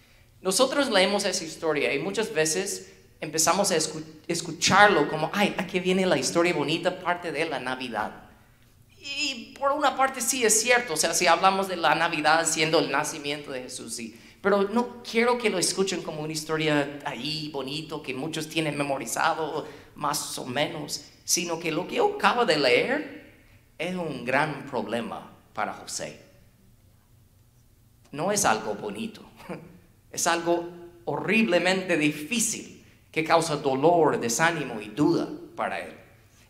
Nosotros 0.41 0.89
leemos 0.89 1.25
esa 1.25 1.43
historia 1.43 1.93
y 1.93 1.99
muchas 1.99 2.33
veces 2.33 2.93
empezamos 3.19 3.71
a 3.71 3.77
escucharlo 4.27 5.09
como, 5.09 5.29
ay, 5.33 5.53
aquí 5.57 5.81
viene 5.81 6.05
la 6.05 6.17
historia 6.17 6.53
bonita, 6.53 7.01
parte 7.01 7.33
de 7.33 7.43
la 7.43 7.59
Navidad. 7.59 8.30
Y 9.03 9.55
por 9.59 9.71
una 9.71 9.97
parte 9.97 10.21
sí 10.21 10.43
es 10.43 10.61
cierto, 10.61 10.93
o 10.93 10.97
sea, 10.97 11.15
si 11.15 11.25
hablamos 11.25 11.67
de 11.67 11.75
la 11.75 11.95
Navidad 11.95 12.45
siendo 12.45 12.77
el 12.77 12.91
nacimiento 12.91 13.51
de 13.51 13.63
Jesús, 13.63 13.95
sí. 13.95 14.19
Pero 14.41 14.69
no 14.69 15.01
quiero 15.01 15.39
que 15.39 15.49
lo 15.49 15.57
escuchen 15.57 16.03
como 16.03 16.21
una 16.21 16.33
historia 16.33 16.99
ahí 17.03 17.49
bonito 17.51 18.03
que 18.03 18.13
muchos 18.13 18.47
tienen 18.47 18.77
memorizado, 18.77 19.67
más 19.95 20.37
o 20.37 20.45
menos, 20.45 21.05
sino 21.23 21.59
que 21.59 21.71
lo 21.71 21.87
que 21.87 21.95
yo 21.95 22.15
acabo 22.15 22.45
de 22.45 22.57
leer 22.57 23.33
es 23.79 23.95
un 23.95 24.23
gran 24.23 24.67
problema 24.67 25.31
para 25.53 25.73
José. 25.73 26.21
No 28.11 28.31
es 28.31 28.45
algo 28.45 28.75
bonito, 28.75 29.23
es 30.11 30.27
algo 30.27 30.69
horriblemente 31.05 31.97
difícil 31.97 32.85
que 33.11 33.23
causa 33.23 33.55
dolor, 33.55 34.19
desánimo 34.19 34.79
y 34.79 34.89
duda 34.89 35.27
para 35.55 35.79
él. 35.79 35.93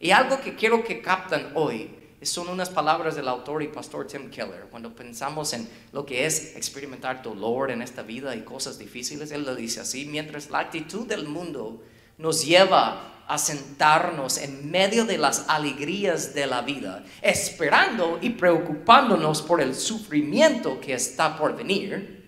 Y 0.01 0.11
algo 0.11 0.41
que 0.41 0.55
quiero 0.55 0.83
que 0.83 1.01
capten 1.01 1.51
hoy 1.53 2.00
son 2.21 2.49
unas 2.49 2.69
palabras 2.69 3.15
del 3.15 3.27
autor 3.27 3.63
y 3.63 3.67
pastor 3.67 4.05
Tim 4.07 4.29
Keller. 4.29 4.67
Cuando 4.69 4.95
pensamos 4.95 5.53
en 5.53 5.67
lo 5.91 6.05
que 6.05 6.25
es 6.25 6.55
experimentar 6.55 7.23
dolor 7.23 7.71
en 7.71 7.81
esta 7.81 8.03
vida 8.03 8.35
y 8.35 8.41
cosas 8.41 8.77
difíciles, 8.77 9.31
él 9.31 9.43
lo 9.43 9.55
dice 9.55 9.79
así, 9.79 10.05
mientras 10.05 10.49
la 10.49 10.59
actitud 10.59 11.07
del 11.07 11.27
mundo 11.27 11.81
nos 12.17 12.45
lleva 12.45 13.23
a 13.27 13.37
sentarnos 13.37 14.37
en 14.37 14.69
medio 14.69 15.05
de 15.05 15.17
las 15.17 15.45
alegrías 15.47 16.33
de 16.33 16.47
la 16.47 16.61
vida, 16.61 17.03
esperando 17.21 18.19
y 18.21 18.31
preocupándonos 18.31 19.41
por 19.41 19.61
el 19.61 19.73
sufrimiento 19.73 20.79
que 20.79 20.93
está 20.93 21.37
por 21.37 21.55
venir, 21.55 22.20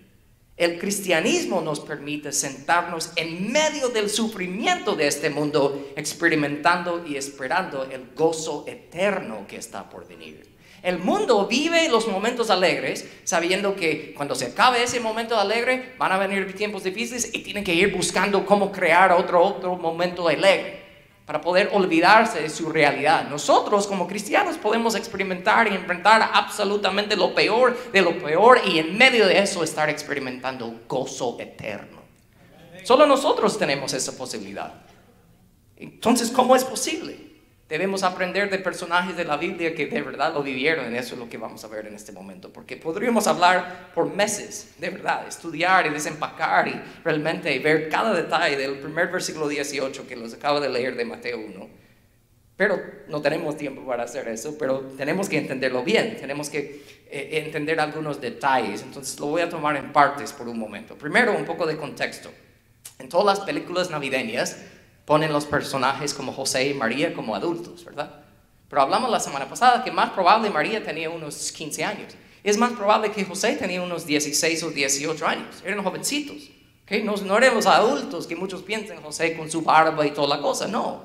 el 0.56 0.78
cristianismo 0.78 1.60
nos 1.60 1.80
permite 1.80 2.30
sentarnos 2.30 3.10
en 3.16 3.50
medio 3.50 3.88
del 3.88 4.08
sufrimiento 4.08 4.94
de 4.94 5.08
este 5.08 5.28
mundo, 5.28 5.92
experimentando 5.96 7.04
y 7.06 7.16
esperando 7.16 7.84
el 7.84 8.12
gozo 8.14 8.64
eterno 8.68 9.46
que 9.48 9.56
está 9.56 9.90
por 9.90 10.06
venir. 10.06 10.54
El 10.82 10.98
mundo 10.98 11.46
vive 11.48 11.88
los 11.88 12.06
momentos 12.06 12.50
alegres, 12.50 13.08
sabiendo 13.24 13.74
que 13.74 14.12
cuando 14.14 14.34
se 14.34 14.46
acabe 14.46 14.82
ese 14.82 15.00
momento 15.00 15.36
alegre, 15.36 15.94
van 15.98 16.12
a 16.12 16.18
venir 16.18 16.54
tiempos 16.54 16.84
difíciles 16.84 17.30
y 17.32 17.42
tienen 17.42 17.64
que 17.64 17.74
ir 17.74 17.92
buscando 17.92 18.44
cómo 18.44 18.70
crear 18.70 19.10
otro, 19.12 19.42
otro 19.42 19.76
momento 19.76 20.28
alegre 20.28 20.83
para 21.26 21.40
poder 21.40 21.70
olvidarse 21.72 22.42
de 22.42 22.50
su 22.50 22.70
realidad. 22.70 23.28
Nosotros 23.28 23.86
como 23.86 24.06
cristianos 24.06 24.58
podemos 24.58 24.94
experimentar 24.94 25.66
y 25.66 25.74
enfrentar 25.74 26.30
absolutamente 26.32 27.16
lo 27.16 27.34
peor 27.34 27.76
de 27.92 28.02
lo 28.02 28.18
peor 28.18 28.60
y 28.66 28.78
en 28.78 28.96
medio 28.98 29.26
de 29.26 29.38
eso 29.38 29.64
estar 29.64 29.88
experimentando 29.88 30.82
gozo 30.86 31.36
eterno. 31.40 32.02
Solo 32.84 33.06
nosotros 33.06 33.58
tenemos 33.58 33.94
esa 33.94 34.12
posibilidad. 34.16 34.74
Entonces, 35.76 36.30
¿cómo 36.30 36.54
es 36.54 36.64
posible? 36.64 37.33
Debemos 37.74 38.04
aprender 38.04 38.48
de 38.50 38.60
personajes 38.60 39.16
de 39.16 39.24
la 39.24 39.36
Biblia 39.36 39.74
que 39.74 39.86
de 39.86 40.00
verdad 40.00 40.32
lo 40.32 40.44
vivieron, 40.44 40.94
y 40.94 40.96
eso 40.96 41.14
es 41.14 41.18
lo 41.18 41.28
que 41.28 41.38
vamos 41.38 41.64
a 41.64 41.66
ver 41.66 41.88
en 41.88 41.96
este 41.96 42.12
momento, 42.12 42.52
porque 42.52 42.76
podríamos 42.76 43.26
hablar 43.26 43.90
por 43.92 44.14
meses, 44.14 44.76
de 44.78 44.90
verdad, 44.90 45.26
estudiar 45.26 45.84
y 45.84 45.90
desempacar 45.90 46.68
y 46.68 46.80
realmente 47.02 47.58
ver 47.58 47.88
cada 47.88 48.14
detalle 48.14 48.56
del 48.56 48.78
primer 48.78 49.08
versículo 49.08 49.48
18 49.48 50.06
que 50.06 50.14
los 50.14 50.32
acabo 50.34 50.60
de 50.60 50.68
leer 50.68 50.94
de 50.94 51.04
Mateo 51.04 51.36
1. 51.36 51.68
Pero 52.56 52.80
no 53.08 53.20
tenemos 53.20 53.56
tiempo 53.56 53.84
para 53.84 54.04
hacer 54.04 54.28
eso, 54.28 54.56
pero 54.56 54.78
tenemos 54.96 55.28
que 55.28 55.38
entenderlo 55.38 55.82
bien, 55.82 56.16
tenemos 56.16 56.50
que 56.50 56.80
eh, 57.10 57.42
entender 57.44 57.80
algunos 57.80 58.20
detalles, 58.20 58.82
entonces 58.82 59.18
lo 59.18 59.26
voy 59.26 59.42
a 59.42 59.48
tomar 59.48 59.74
en 59.74 59.92
partes 59.92 60.32
por 60.32 60.46
un 60.46 60.60
momento. 60.60 60.94
Primero, 60.94 61.36
un 61.36 61.44
poco 61.44 61.66
de 61.66 61.76
contexto. 61.76 62.30
En 63.00 63.08
todas 63.08 63.36
las 63.36 63.44
películas 63.44 63.90
navideñas, 63.90 64.58
ponen 65.04 65.32
los 65.32 65.44
personajes 65.46 66.14
como 66.14 66.32
José 66.32 66.68
y 66.68 66.74
María 66.74 67.14
como 67.14 67.34
adultos, 67.34 67.84
¿verdad? 67.84 68.22
Pero 68.68 68.82
hablamos 68.82 69.10
la 69.10 69.20
semana 69.20 69.48
pasada 69.48 69.84
que 69.84 69.92
más 69.92 70.10
probable 70.10 70.50
María 70.50 70.82
tenía 70.82 71.10
unos 71.10 71.52
15 71.52 71.84
años. 71.84 72.14
Es 72.42 72.58
más 72.58 72.72
probable 72.72 73.10
que 73.10 73.24
José 73.24 73.54
tenía 73.54 73.80
unos 73.82 74.06
16 74.06 74.62
o 74.64 74.70
18 74.70 75.26
años. 75.26 75.62
Eran 75.64 75.82
jovencitos. 75.82 76.50
¿okay? 76.82 77.02
No, 77.02 77.16
no 77.16 77.38
eran 77.38 77.54
los 77.54 77.66
adultos 77.66 78.26
que 78.26 78.36
muchos 78.36 78.62
piensan 78.62 79.02
José 79.02 79.36
con 79.36 79.50
su 79.50 79.62
barba 79.62 80.06
y 80.06 80.10
toda 80.10 80.36
la 80.36 80.42
cosa. 80.42 80.66
No. 80.66 81.04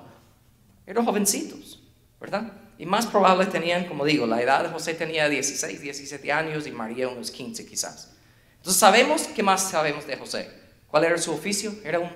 Eran 0.86 1.06
jovencitos, 1.06 1.80
¿verdad? 2.20 2.52
Y 2.78 2.86
más 2.86 3.06
probable 3.06 3.46
tenían, 3.46 3.86
como 3.86 4.06
digo, 4.06 4.26
la 4.26 4.42
edad 4.42 4.64
de 4.64 4.70
José 4.70 4.94
tenía 4.94 5.30
16, 5.30 5.82
17 5.82 6.32
años 6.32 6.66
y 6.66 6.72
María 6.72 7.08
unos 7.08 7.30
15 7.30 7.66
quizás. 7.66 8.14
Entonces 8.58 8.80
sabemos, 8.80 9.24
¿qué 9.28 9.44
más 9.44 9.70
sabemos 9.70 10.08
de 10.08 10.18
José? 10.18 10.50
¿Cuál 10.88 11.04
era 11.04 11.18
su 11.18 11.32
oficio? 11.32 11.74
Era 11.84 12.00
un 12.00 12.10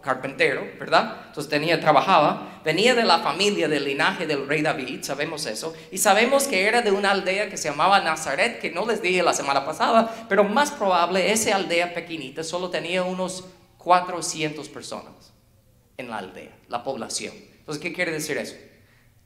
carpintero, 0.00 0.62
¿verdad? 0.78 1.24
Entonces 1.26 1.50
tenía, 1.50 1.80
trabajaba, 1.80 2.60
venía 2.64 2.94
de 2.94 3.04
la 3.04 3.18
familia 3.18 3.68
del 3.68 3.84
linaje 3.84 4.26
del 4.26 4.46
rey 4.46 4.62
David, 4.62 5.02
sabemos 5.02 5.46
eso, 5.46 5.74
y 5.90 5.98
sabemos 5.98 6.46
que 6.46 6.66
era 6.66 6.82
de 6.82 6.90
una 6.90 7.10
aldea 7.10 7.48
que 7.48 7.56
se 7.56 7.70
llamaba 7.70 8.00
Nazaret, 8.00 8.60
que 8.60 8.70
no 8.70 8.86
les 8.86 9.02
dije 9.02 9.22
la 9.22 9.34
semana 9.34 9.64
pasada, 9.64 10.26
pero 10.28 10.44
más 10.44 10.70
probable, 10.70 11.32
esa 11.32 11.56
aldea 11.56 11.94
pequeñita 11.94 12.44
solo 12.44 12.70
tenía 12.70 13.02
unos 13.02 13.44
400 13.78 14.68
personas 14.68 15.32
en 15.96 16.08
la 16.08 16.18
aldea, 16.18 16.56
la 16.68 16.82
población. 16.82 17.34
Entonces, 17.58 17.82
¿qué 17.82 17.92
quiere 17.92 18.12
decir 18.12 18.36
eso? 18.38 18.56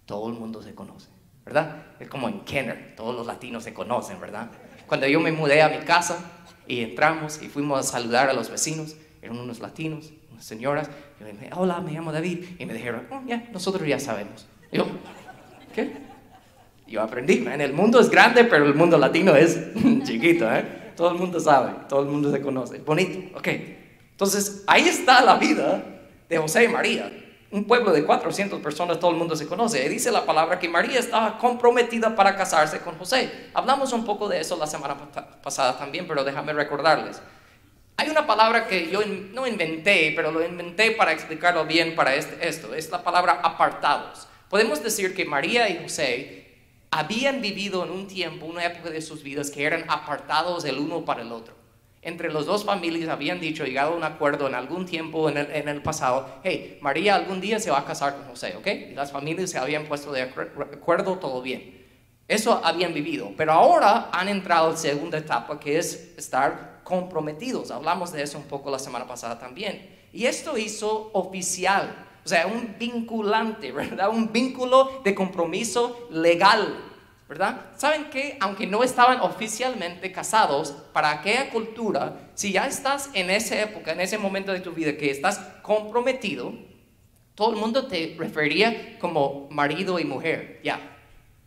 Todo 0.07 0.29
el 0.29 0.35
mundo 0.35 0.63
se 0.63 0.75
conoce, 0.75 1.09
¿verdad? 1.45 1.87
Es 2.01 2.09
como 2.09 2.29
en 2.29 2.41
Kenner, 2.41 2.95
todos 2.97 3.15
los 3.15 3.27
latinos 3.27 3.65
se 3.65 3.75
conocen, 3.75 4.21
¿verdad? 4.21 4.51
Cuando 4.87 5.07
yo 5.07 5.21
me 5.21 5.33
mudé 5.33 5.63
a 5.63 5.69
mi 5.69 5.79
casa 5.85 6.19
y 6.67 6.81
entramos 6.81 7.43
y 7.43 7.49
fuimos 7.49 7.81
a 7.81 7.83
saludar 7.83 8.29
a 8.29 8.33
los 8.33 8.51
vecinos, 8.51 8.97
eran 9.23 9.39
unos 9.39 9.61
latinos, 9.61 10.13
señoras, 10.41 10.91
dije, 11.21 11.51
hola, 11.55 11.81
me 11.81 11.93
llamo 11.93 12.13
David, 12.13 12.45
y 12.59 12.67
me 12.67 12.75
dijeron, 12.75 13.07
oh, 13.11 13.21
ya, 13.27 13.49
nosotros 13.53 13.87
ya 13.87 13.99
sabemos. 13.99 14.47
yo, 14.73 14.87
¿qué? 15.75 15.93
Yo 16.87 17.03
aprendí, 17.03 17.47
en 17.47 17.61
el 17.61 17.75
mundo 17.75 18.01
es 18.01 18.09
grande, 18.09 18.45
pero 18.45 18.65
el 18.65 18.75
mundo 18.75 18.97
latino 18.97 19.37
es 19.37 19.59
chiquito, 20.05 20.51
¿eh? 20.51 20.93
Todo 20.97 21.13
el 21.13 21.19
mundo 21.19 21.39
sabe, 21.39 21.73
todo 21.89 22.03
el 22.03 22.09
mundo 22.09 22.33
se 22.33 22.41
conoce. 22.41 22.79
Bonito, 22.79 23.39
ok. 23.39 23.49
Entonces, 24.11 24.65
ahí 24.67 24.89
está 24.89 25.23
la 25.23 25.37
vida 25.37 25.85
de 26.29 26.39
José 26.39 26.65
y 26.65 26.69
María. 26.69 27.13
Un 27.51 27.65
pueblo 27.65 27.93
de 27.93 28.05
400 28.05 28.61
personas, 28.61 28.99
todo 28.99 29.13
el 29.13 29.17
mundo 29.17 29.37
se 29.37 29.47
conoce. 29.47 29.85
Y 29.85 29.89
dice 29.89 30.11
la 30.11 30.27
palabra 30.27 30.59
que 30.59 30.69
María 30.69 30.99
estaba 30.99 31.39
comprometida 31.39 32.17
para 32.17 32.37
casarse 32.37 32.81
con 32.81 32.99
José. 32.99 33.31
Hablamos 33.55 33.93
un 33.93 34.05
poco 34.05 34.29
de 34.29 34.41
eso 34.41 34.57
la 34.57 34.67
semana 34.67 34.97
pasada 35.43 35.79
también, 35.79 36.07
pero 36.09 36.25
déjame 36.25 36.53
recordarles. 36.53 37.23
Hay 38.01 38.09
una 38.09 38.29
palabra 38.29 38.69
que 38.69 38.89
yo 38.89 39.01
no 39.05 39.45
inventé, 39.45 40.13
pero 40.15 40.31
lo 40.31 40.47
inventé 40.47 40.93
para 40.93 41.11
explicarlo 41.11 41.67
bien 41.67 41.97
para 41.97 42.15
este, 42.15 42.47
esto. 42.47 42.73
Es 42.73 42.91
la 42.91 43.03
palabra 43.03 43.41
apartados. 43.43 44.29
Podemos 44.49 44.81
decir 44.81 45.17
que 45.17 45.25
María 45.25 45.69
y 45.69 45.83
José 45.83 46.47
habían 46.93 47.43
vivido 47.43 47.85
en 47.85 47.91
un 47.91 48.07
tiempo, 48.07 48.47
una 48.47 48.65
época 48.65 48.91
de 48.91 49.03
sus 49.03 49.25
vidas 49.25 49.51
que 49.51 49.65
eran 49.65 49.85
apartados 49.89 50.65
el 50.65 50.79
uno 50.79 51.05
para 51.05 51.23
el 51.23 51.33
otro. 51.33 51.55
Entre 52.01 52.33
las 52.33 52.47
dos 52.47 52.65
familias 52.65 53.09
habían 53.09 53.41
dicho, 53.41 53.65
llegado 53.65 53.95
a 53.95 53.97
un 53.97 54.05
acuerdo 54.05 54.47
en 54.47 54.55
algún 54.55 54.87
tiempo 54.87 55.29
en 55.29 55.69
el, 55.69 55.83
pasado, 55.83 56.39
hey, 56.45 56.79
María 56.81 57.17
algún 57.17 57.41
día 57.41 57.59
se 57.59 57.73
va 57.73 57.81
a 57.81 57.85
casar 57.85 58.15
con 58.15 58.29
José, 58.29 58.55
¿ok? 58.57 58.67
Y 58.93 58.95
las 58.95 59.11
familias 59.11 59.51
se 59.51 59.59
habían 59.59 59.87
puesto 59.87 60.13
de 60.13 60.23
acuerdo, 60.23 61.19
todo 61.19 61.43
bien. 61.43 61.85
Eso 62.29 62.61
habían 62.63 62.95
vivido, 62.95 63.33
pero 63.37 63.55
ahora 63.55 64.09
han 64.13 64.29
entrado 64.29 64.69
a 64.69 64.71
la 64.71 64.77
segunda 64.77 65.19
etapa 65.19 65.59
que 65.59 65.79
es 65.79 66.15
estar 66.17 66.78
comprometidos. 66.89 67.71
Hablamos 67.71 68.13
de 68.13 68.23
eso 68.23 68.39
un 68.39 68.45
poco 68.45 68.71
la 68.71 68.79
semana 68.79 69.07
pasada 69.07 69.39
también. 69.39 69.99
Y 70.11 70.25
esto 70.25 70.57
hizo 70.57 71.11
oficial, 71.13 72.07
o 72.25 72.29
sea, 72.29 72.47
un 72.47 72.77
vinculante, 72.79 73.71
¿verdad? 73.83 74.09
Un 74.09 74.33
vínculo 74.33 75.03
de 75.05 75.15
compromiso 75.15 76.09
legal, 76.11 76.83
¿verdad? 77.29 77.67
¿Saben 77.77 78.09
que 78.09 78.39
aunque 78.41 78.67
no 78.67 78.83
estaban 78.83 79.21
oficialmente 79.21 80.11
casados, 80.11 80.71
para 80.95 81.11
aquella 81.11 81.51
cultura, 81.51 82.31
si 82.35 82.53
ya 82.53 82.67
estás 82.67 83.11
en 83.13 83.29
esa 83.29 83.61
época, 83.61 83.93
en 83.93 84.01
ese 84.01 84.17
momento 84.17 84.53
de 84.53 84.61
tu 84.61 84.73
vida 84.73 84.97
que 84.97 85.11
estás 85.11 85.39
comprometido, 85.61 86.55
todo 87.35 87.51
el 87.51 87.57
mundo 87.57 87.87
te 87.87 88.17
refería 88.19 88.99
como 88.99 89.47
marido 89.51 89.99
y 89.99 90.05
mujer, 90.05 90.61
ya. 90.65 90.98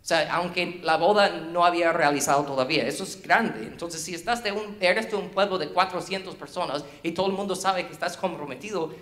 O 0.01 0.05
sea, 0.05 0.33
aunque 0.33 0.79
la 0.81 0.97
boda 0.97 1.29
no 1.29 1.63
había 1.63 1.93
realizado 1.93 2.43
todavía, 2.43 2.87
eso 2.87 3.03
es 3.03 3.21
grande. 3.21 3.67
Entonces, 3.67 4.01
si 4.01 4.15
estás 4.15 4.43
de 4.43 4.51
un, 4.51 4.77
eres 4.79 5.11
de 5.11 5.15
un 5.15 5.29
pueblo 5.29 5.59
de 5.59 5.69
400 5.69 6.35
personas 6.35 6.83
y 7.03 7.11
todo 7.11 7.27
el 7.27 7.33
mundo 7.33 7.55
sabe 7.55 7.85
que 7.85 7.93
estás 7.93 8.17
comprometido, 8.17 8.93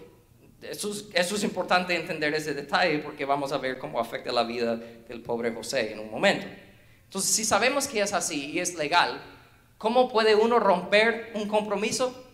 eso 0.61 0.91
es, 0.91 1.05
eso 1.13 1.35
es 1.35 1.43
importante 1.45 1.95
entender 1.95 2.33
ese 2.33 2.53
detalle 2.53 2.99
porque 2.99 3.23
vamos 3.23 3.53
a 3.53 3.57
ver 3.57 3.79
cómo 3.79 3.97
afecta 3.99 4.33
la 4.33 4.43
vida 4.43 4.75
del 4.75 5.21
pobre 5.21 5.53
José 5.53 5.93
en 5.93 5.99
un 5.99 6.11
momento. 6.11 6.45
Entonces, 7.05 7.31
si 7.31 7.45
sabemos 7.45 7.87
que 7.87 8.01
es 8.01 8.11
así 8.11 8.51
y 8.51 8.59
es 8.59 8.75
legal, 8.75 9.21
¿cómo 9.77 10.09
puede 10.09 10.35
uno 10.35 10.59
romper 10.59 11.31
un 11.33 11.47
compromiso? 11.47 12.28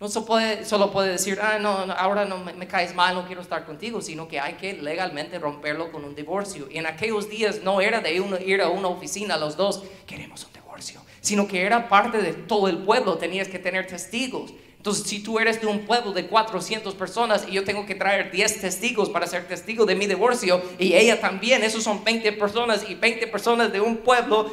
No 0.00 0.08
solo 0.08 0.24
puede, 0.24 0.64
solo 0.64 0.90
puede 0.90 1.12
decir, 1.12 1.38
ah, 1.42 1.58
no, 1.58 1.68
ahora 1.68 2.24
no 2.24 2.38
me, 2.38 2.66
caes 2.66 2.94
mal, 2.94 3.14
no 3.14 3.26
quiero 3.26 3.42
estar 3.42 3.66
contigo, 3.66 4.00
sino 4.00 4.28
que 4.28 4.40
hay 4.40 4.54
que 4.54 4.72
legalmente 4.72 5.38
romperlo 5.38 5.92
con 5.92 6.04
un 6.04 6.14
divorcio. 6.14 6.68
Y 6.70 6.78
en 6.78 6.86
aquellos 6.86 7.28
días 7.28 7.60
no 7.62 7.82
era 7.82 8.00
de 8.00 8.18
uno, 8.18 8.38
ir 8.38 8.62
a 8.62 8.70
una 8.70 8.88
oficina 8.88 9.36
los 9.36 9.58
dos, 9.58 9.82
queremos 10.06 10.42
un 10.46 10.54
divorcio, 10.54 11.02
sino 11.20 11.46
que 11.46 11.66
era 11.66 11.90
parte 11.90 12.16
de 12.22 12.32
todo 12.32 12.68
el 12.68 12.78
pueblo, 12.78 13.18
tenías 13.18 13.48
que 13.48 13.58
tener 13.58 13.86
testigos. 13.88 14.54
Entonces, 14.78 15.06
si 15.06 15.22
tú 15.22 15.38
eres 15.38 15.60
de 15.60 15.66
un 15.66 15.80
pueblo 15.80 16.12
de 16.12 16.26
400 16.26 16.94
personas 16.94 17.44
y 17.46 17.52
yo 17.52 17.64
tengo 17.64 17.84
que 17.84 17.94
traer 17.94 18.30
10 18.30 18.62
testigos 18.62 19.10
para 19.10 19.26
ser 19.26 19.46
testigo 19.48 19.84
de 19.84 19.96
mi 19.96 20.06
divorcio 20.06 20.62
y 20.78 20.94
ella 20.94 21.20
también, 21.20 21.62
esos 21.62 21.84
son 21.84 22.02
20 22.02 22.32
personas 22.32 22.88
y 22.88 22.94
20 22.94 23.26
personas 23.26 23.70
de 23.70 23.82
un 23.82 23.98
pueblo 23.98 24.50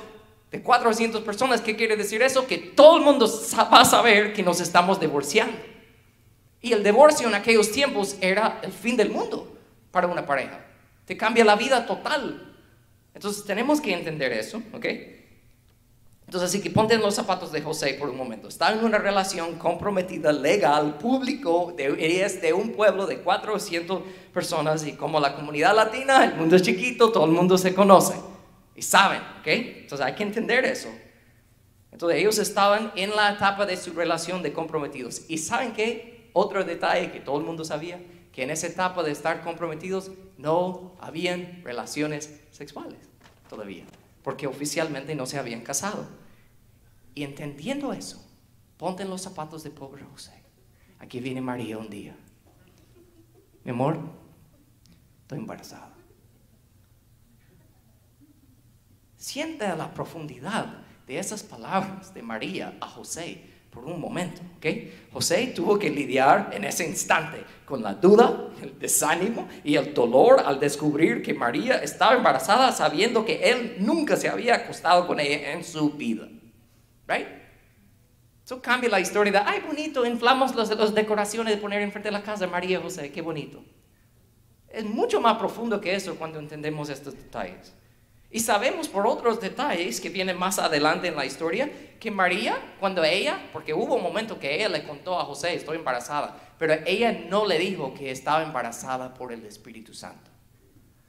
de 0.51 0.61
400 0.61 1.21
personas, 1.23 1.61
¿qué 1.61 1.75
quiere 1.75 1.97
decir 1.97 2.21
eso? 2.21 2.47
Que 2.47 2.57
todo 2.57 2.97
el 2.97 3.03
mundo 3.03 3.29
va 3.57 3.81
a 3.81 3.85
saber 3.85 4.33
que 4.33 4.43
nos 4.43 4.61
estamos 4.61 4.99
divorciando. 4.99 5.57
Y 6.61 6.73
el 6.73 6.83
divorcio 6.83 7.27
en 7.27 7.35
aquellos 7.35 7.71
tiempos 7.71 8.15
era 8.21 8.59
el 8.63 8.71
fin 8.71 8.95
del 8.95 9.09
mundo 9.09 9.55
para 9.91 10.07
una 10.07 10.25
pareja. 10.25 10.65
Te 11.05 11.17
cambia 11.17 11.43
la 11.43 11.55
vida 11.55 11.85
total. 11.85 12.55
Entonces 13.13 13.43
tenemos 13.43 13.81
que 13.81 13.93
entender 13.93 14.31
eso, 14.31 14.61
¿ok? 14.73 14.85
Entonces, 16.25 16.49
así 16.49 16.61
que 16.61 16.69
ponte 16.69 16.93
en 16.93 17.01
los 17.01 17.15
zapatos 17.15 17.53
de 17.53 17.61
José 17.61 17.93
por 17.93 18.09
un 18.09 18.17
momento. 18.17 18.49
Está 18.49 18.73
en 18.73 18.83
una 18.83 18.97
relación 18.97 19.55
comprometida, 19.57 20.33
legal, 20.33 20.97
público, 20.97 21.73
de, 21.77 22.21
es 22.21 22.41
de 22.41 22.51
un 22.51 22.73
pueblo 22.73 23.05
de 23.05 23.19
400 23.19 24.01
personas 24.33 24.85
y 24.85 24.93
como 24.93 25.21
la 25.21 25.35
comunidad 25.35 25.73
latina, 25.73 26.25
el 26.25 26.35
mundo 26.35 26.57
es 26.57 26.63
chiquito, 26.63 27.11
todo 27.11 27.25
el 27.25 27.31
mundo 27.31 27.57
se 27.57 27.73
conoce 27.73 28.15
y 28.77 28.81
saben, 28.81 29.21
¿ok? 29.39 29.47
Entonces 29.47 30.07
hay 30.07 30.15
que 30.15 30.23
entender 30.23 30.63
eso. 30.63 30.87
Entonces 31.91 32.19
ellos 32.19 32.37
estaban 32.37 32.93
en 32.95 33.13
la 33.13 33.33
etapa 33.33 33.65
de 33.65 33.75
su 33.75 33.91
relación 33.91 34.41
de 34.41 34.53
comprometidos. 34.53 35.23
¿Y 35.27 35.39
saben 35.39 35.73
qué? 35.73 36.29
Otro 36.31 36.63
detalle 36.63 37.11
que 37.11 37.19
todo 37.19 37.37
el 37.39 37.43
mundo 37.43 37.65
sabía, 37.65 37.99
que 38.31 38.43
en 38.43 38.51
esa 38.51 38.67
etapa 38.67 39.03
de 39.03 39.11
estar 39.11 39.41
comprometidos 39.41 40.11
no 40.37 40.95
habían 41.01 41.61
relaciones 41.65 42.39
sexuales 42.51 42.99
todavía 43.49 43.83
porque 44.27 44.45
oficialmente 44.45 45.15
no 45.15 45.25
se 45.25 45.39
habían 45.39 45.61
casado. 45.61 46.05
Y 47.15 47.23
entendiendo 47.23 47.93
eso, 47.93 48.21
ponte 48.75 49.05
los 49.05 49.21
zapatos 49.21 49.63
de 49.63 49.69
pobre 49.69 50.03
José. 50.03 50.33
Aquí 50.99 51.21
viene 51.21 51.39
María 51.39 51.77
un 51.77 51.89
día. 51.89 52.13
Mi 53.63 53.71
amor, 53.71 53.97
estoy 55.21 55.37
embarazada. 55.37 55.86
Siente 59.27 59.67
la 59.75 59.93
profundidad 59.93 60.67
de 61.05 61.19
esas 61.19 61.43
palabras 61.43 62.13
de 62.13 62.21
María 62.21 62.77
a 62.79 62.87
José 62.87 63.43
por 63.69 63.83
un 63.83 63.99
momento, 63.99 64.41
¿ok? 64.55 64.65
José 65.11 65.51
tuvo 65.53 65.77
que 65.77 65.89
lidiar 65.89 66.51
en 66.53 66.63
ese 66.63 66.87
instante 66.87 67.43
con 67.65 67.83
la 67.83 67.93
duda, 67.93 68.47
el 68.61 68.79
desánimo 68.79 69.49
y 69.65 69.75
el 69.75 69.93
dolor 69.93 70.41
al 70.45 70.61
descubrir 70.61 71.21
que 71.21 71.33
María 71.33 71.83
estaba 71.83 72.15
embarazada 72.15 72.71
sabiendo 72.71 73.25
que 73.25 73.49
él 73.49 73.75
nunca 73.79 74.15
se 74.15 74.29
había 74.29 74.55
acostado 74.55 75.05
con 75.05 75.19
ella 75.19 75.51
en 75.51 75.65
su 75.65 75.89
vida, 75.89 76.29
¿right? 77.05 77.27
Eso 78.45 78.61
cambia 78.61 78.89
la 78.89 79.01
historia 79.01 79.33
de, 79.33 79.39
ay, 79.39 79.59
bonito, 79.59 80.05
inflamos 80.05 80.55
las, 80.55 80.69
decoraciones 80.95 81.53
de 81.53 81.61
poner 81.61 81.81
enfrente 81.81 82.07
de 82.07 82.13
la 82.13 82.23
casa 82.23 82.45
de 82.45 82.51
María 82.51 82.79
José, 82.79 83.11
qué 83.11 83.21
bonito. 83.21 83.61
Es 84.69 84.85
mucho 84.85 85.19
más 85.19 85.37
profundo 85.37 85.81
que 85.81 85.93
eso 85.93 86.15
cuando 86.15 86.39
entendemos 86.39 86.87
estos 86.87 87.13
detalles. 87.13 87.73
Y 88.29 88.39
sabemos 88.41 88.89
por 88.89 89.07
otros 89.07 89.39
detalles 89.39 90.01
que 90.01 90.09
vienen 90.09 90.37
más 90.37 90.59
adelante 90.59 91.07
en 91.07 91.15
la 91.15 91.25
historia 91.25 91.69
que 91.99 92.11
María, 92.11 92.57
cuando 92.79 93.03
ella, 93.03 93.39
porque 93.53 93.73
hubo 93.73 93.95
un 93.95 94.03
momento 94.03 94.37
que 94.37 94.53
ella 94.53 94.69
le 94.69 94.83
contó 94.83 95.19
a 95.19 95.25
José, 95.25 95.53
estoy 95.53 95.77
embarazada, 95.77 96.37
pero 96.59 96.73
ella 96.85 97.11
no 97.29 97.45
le 97.45 97.57
dijo 97.57 97.93
que 97.93 98.11
estaba 98.11 98.43
embarazada 98.43 99.13
por 99.13 99.31
el 99.31 99.45
Espíritu 99.45 99.93
Santo. 99.93 100.29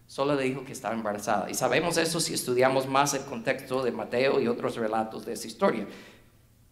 Solo 0.07 0.37
le 0.37 0.45
dijo 0.45 0.65
que 0.65 0.73
estaba 0.73 0.95
embarazada. 0.95 1.51
Y 1.51 1.55
sabemos 1.55 1.99
eso 1.99 2.21
si 2.21 2.33
estudiamos 2.33 2.87
más 2.87 3.13
el 3.15 3.25
contexto 3.25 3.83
de 3.83 3.93
Mateo 3.93 4.41
y 4.41 4.49
otros 4.49 4.77
relatos 4.77 5.27
de 5.27 5.35
esa 5.35 5.47
historia. 5.47 5.87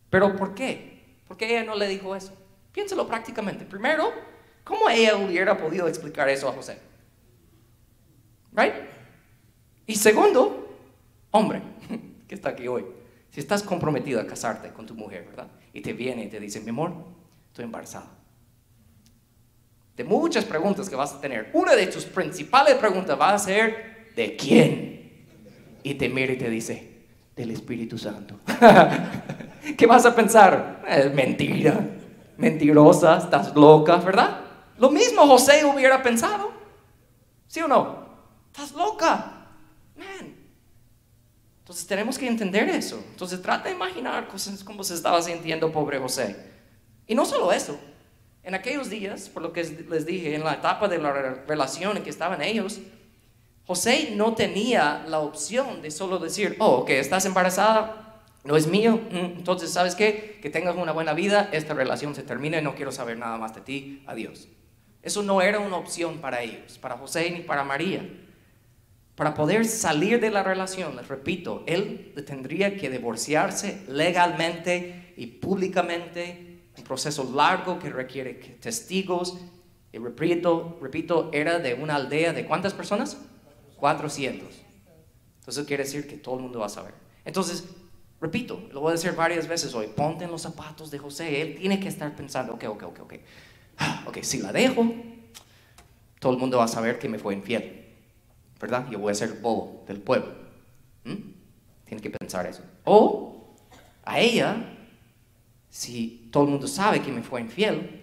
Pero 0.08 0.36
¿por 0.36 0.54
qué? 0.54 1.04
¿Por 1.26 1.36
qué 1.36 1.50
ella 1.50 1.64
no 1.64 1.74
le 1.74 1.88
dijo 1.88 2.14
eso? 2.16 2.32
Piénselo 2.72 3.06
prácticamente. 3.06 3.64
Primero, 3.64 4.10
¿cómo 4.64 4.88
ella 4.88 5.16
hubiera 5.16 5.58
podido 5.58 5.88
explicar 5.88 6.28
eso 6.28 6.48
a 6.48 6.52
José? 6.52 6.78
¿Right? 8.52 8.95
Y 9.86 9.94
segundo, 9.94 10.68
hombre, 11.30 11.62
que 12.28 12.34
está 12.34 12.50
aquí 12.50 12.66
hoy, 12.66 12.84
si 13.30 13.40
estás 13.40 13.62
comprometido 13.62 14.20
a 14.20 14.26
casarte 14.26 14.70
con 14.70 14.86
tu 14.86 14.94
mujer, 14.94 15.26
¿verdad? 15.26 15.48
Y 15.72 15.80
te 15.80 15.92
viene 15.92 16.24
y 16.24 16.28
te 16.28 16.40
dice, 16.40 16.60
mi 16.60 16.70
amor, 16.70 16.92
estoy 17.48 17.64
embarazada. 17.64 18.10
De 19.96 20.04
muchas 20.04 20.44
preguntas 20.44 20.88
que 20.88 20.96
vas 20.96 21.12
a 21.12 21.20
tener, 21.20 21.50
una 21.54 21.74
de 21.74 21.86
tus 21.86 22.04
principales 22.04 22.74
preguntas 22.74 23.18
va 23.18 23.32
a 23.32 23.38
ser, 23.38 24.12
¿de 24.14 24.36
quién? 24.36 25.26
Y 25.82 25.94
te 25.94 26.08
mira 26.08 26.32
y 26.32 26.38
te 26.38 26.50
dice, 26.50 26.96
del 27.36 27.50
Espíritu 27.50 27.98
Santo. 27.98 28.40
¿Qué 29.76 29.86
vas 29.86 30.06
a 30.06 30.14
pensar? 30.14 30.82
Es 30.88 31.12
mentira, 31.12 31.78
mentirosa, 32.36 33.18
estás 33.18 33.54
loca, 33.54 33.96
¿verdad? 33.96 34.40
Lo 34.78 34.90
mismo 34.90 35.26
José 35.26 35.64
hubiera 35.64 36.02
pensado. 36.02 36.50
¿Sí 37.46 37.60
o 37.60 37.68
no? 37.68 38.06
Estás 38.52 38.72
loca. 38.72 39.35
Entonces 41.66 41.84
tenemos 41.88 42.16
que 42.16 42.28
entender 42.28 42.68
eso. 42.68 43.02
Entonces 43.10 43.42
trata 43.42 43.68
de 43.68 43.74
imaginar 43.74 44.28
cosas 44.28 44.62
como 44.62 44.84
se 44.84 44.94
estaba 44.94 45.20
sintiendo 45.20 45.72
pobre 45.72 45.98
José. 45.98 46.36
Y 47.08 47.14
no 47.16 47.26
solo 47.26 47.50
eso. 47.50 47.76
En 48.44 48.54
aquellos 48.54 48.88
días, 48.88 49.28
por 49.28 49.42
lo 49.42 49.52
que 49.52 49.64
les 49.64 50.06
dije, 50.06 50.36
en 50.36 50.44
la 50.44 50.54
etapa 50.54 50.86
de 50.86 50.98
la 50.98 51.12
relación 51.12 51.96
en 51.96 52.04
que 52.04 52.10
estaban 52.10 52.40
ellos, 52.40 52.78
José 53.66 54.12
no 54.14 54.36
tenía 54.36 55.04
la 55.08 55.18
opción 55.18 55.82
de 55.82 55.90
solo 55.90 56.20
decir, 56.20 56.54
oh, 56.60 56.84
que 56.84 57.00
estás 57.00 57.26
embarazada, 57.26 58.22
no 58.44 58.56
es 58.56 58.68
mío, 58.68 59.00
mm, 59.10 59.16
entonces, 59.38 59.72
¿sabes 59.72 59.96
qué? 59.96 60.38
Que 60.40 60.50
tengas 60.50 60.76
una 60.76 60.92
buena 60.92 61.14
vida, 61.14 61.48
esta 61.50 61.74
relación 61.74 62.14
se 62.14 62.22
termina 62.22 62.60
y 62.60 62.62
no 62.62 62.76
quiero 62.76 62.92
saber 62.92 63.18
nada 63.18 63.38
más 63.38 63.56
de 63.56 63.62
ti, 63.62 64.04
adiós. 64.06 64.46
Eso 65.02 65.24
no 65.24 65.42
era 65.42 65.58
una 65.58 65.78
opción 65.78 66.18
para 66.18 66.42
ellos, 66.42 66.78
para 66.78 66.96
José 66.96 67.28
ni 67.32 67.40
para 67.40 67.64
María. 67.64 68.08
Para 69.16 69.32
poder 69.32 69.64
salir 69.64 70.20
de 70.20 70.30
la 70.30 70.42
relación, 70.42 70.94
les 70.94 71.08
repito, 71.08 71.64
él 71.66 72.12
tendría 72.26 72.76
que 72.76 72.90
divorciarse 72.90 73.82
legalmente 73.88 75.14
y 75.16 75.26
públicamente, 75.26 76.60
un 76.76 76.84
proceso 76.84 77.24
largo 77.34 77.78
que 77.78 77.88
requiere 77.88 78.34
testigos. 78.34 79.38
Y 79.90 79.96
repito, 79.96 80.78
repito, 80.82 81.30
era 81.32 81.58
de 81.58 81.72
una 81.72 81.94
aldea 81.96 82.34
de 82.34 82.44
cuántas 82.44 82.74
personas? 82.74 83.16
400. 83.76 84.48
Entonces 85.38 85.64
quiere 85.66 85.84
decir 85.84 86.06
que 86.06 86.18
todo 86.18 86.36
el 86.36 86.42
mundo 86.42 86.58
va 86.58 86.66
a 86.66 86.68
saber. 86.68 86.92
Entonces, 87.24 87.64
repito, 88.20 88.68
lo 88.70 88.82
voy 88.82 88.90
a 88.90 88.92
decir 88.92 89.12
varias 89.12 89.48
veces 89.48 89.74
hoy, 89.74 89.86
ponte 89.86 90.24
en 90.24 90.30
los 90.30 90.42
zapatos 90.42 90.90
de 90.90 90.98
José, 90.98 91.40
él 91.40 91.56
tiene 91.56 91.80
que 91.80 91.88
estar 91.88 92.14
pensando, 92.14 92.52
ok, 92.52 92.64
ok, 92.68 92.82
ok, 92.82 93.00
ok, 93.00 93.14
ah, 93.78 94.04
ok, 94.06 94.18
si 94.20 94.38
la 94.38 94.52
dejo, 94.52 94.86
todo 96.18 96.32
el 96.32 96.38
mundo 96.38 96.58
va 96.58 96.64
a 96.64 96.68
saber 96.68 96.98
que 96.98 97.08
me 97.08 97.18
fue 97.18 97.32
infiel. 97.32 97.85
¿Verdad? 98.60 98.86
Yo 98.90 98.98
voy 98.98 99.12
a 99.12 99.14
ser 99.14 99.34
bobo 99.40 99.84
del 99.86 100.00
pueblo. 100.00 100.32
¿Mm? 101.04 101.14
Tiene 101.84 102.02
que 102.02 102.10
pensar 102.10 102.46
eso. 102.46 102.62
O 102.84 103.54
a 104.04 104.20
ella, 104.20 104.56
si 105.68 106.28
todo 106.32 106.44
el 106.44 106.50
mundo 106.50 106.66
sabe 106.66 107.00
que 107.00 107.12
me 107.12 107.22
fue 107.22 107.40
infiel, 107.40 108.02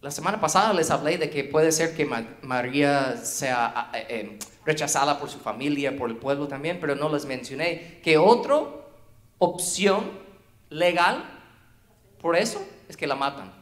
la 0.00 0.10
semana 0.10 0.40
pasada 0.40 0.72
les 0.74 0.90
hablé 0.90 1.16
de 1.16 1.30
que 1.30 1.44
puede 1.44 1.72
ser 1.72 1.96
que 1.96 2.06
María 2.42 3.16
sea 3.16 3.90
eh, 3.94 4.06
eh, 4.08 4.38
rechazada 4.64 5.18
por 5.18 5.30
su 5.30 5.38
familia, 5.38 5.96
por 5.96 6.10
el 6.10 6.16
pueblo 6.16 6.46
también, 6.46 6.78
pero 6.80 6.94
no 6.94 7.08
les 7.08 7.24
mencioné 7.24 8.00
que 8.02 8.18
otra 8.18 8.60
opción 9.38 10.10
legal 10.68 11.24
por 12.24 12.36
eso 12.36 12.66
es 12.88 12.96
que 12.96 13.06
la 13.06 13.16
matan 13.16 13.52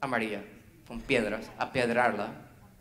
a 0.00 0.06
María 0.08 0.44
con 0.88 1.00
piedras, 1.00 1.48
a 1.58 1.70
piedrarla 1.70 2.32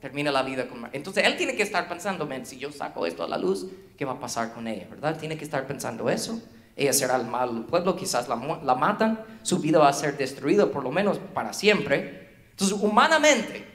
termina 0.02 0.32
la 0.32 0.42
vida 0.42 0.68
con 0.68 0.90
Entonces 0.92 1.26
él 1.26 1.38
tiene 1.38 1.56
que 1.56 1.62
estar 1.62 1.88
pensando, 1.88 2.28
si 2.44 2.58
yo 2.58 2.72
saco 2.72 3.06
esto 3.06 3.24
a 3.24 3.28
la 3.28 3.38
luz, 3.38 3.68
¿qué 3.98 4.04
va 4.04 4.14
a 4.14 4.20
pasar 4.20 4.54
con 4.54 4.68
ella? 4.68 4.88
¿Verdad? 4.90 5.18
Tiene 5.18 5.38
que 5.38 5.46
estar 5.46 5.68
pensando 5.68 6.10
eso. 6.10 6.42
Ella 6.76 6.92
será 6.92 7.18
el 7.18 7.28
mal 7.28 7.66
pueblo, 7.66 7.96
quizás 7.96 8.28
la, 8.28 8.36
la 8.64 8.76
matan, 8.76 9.24
su 9.44 9.60
vida 9.60 9.78
va 9.78 9.90
a 9.90 9.94
ser 9.94 10.18
destruida 10.18 10.72
por 10.72 10.84
lo 10.84 10.92
menos 10.92 11.20
para 11.20 11.54
siempre. 11.54 12.30
Entonces, 12.50 12.78
humanamente, 12.82 13.66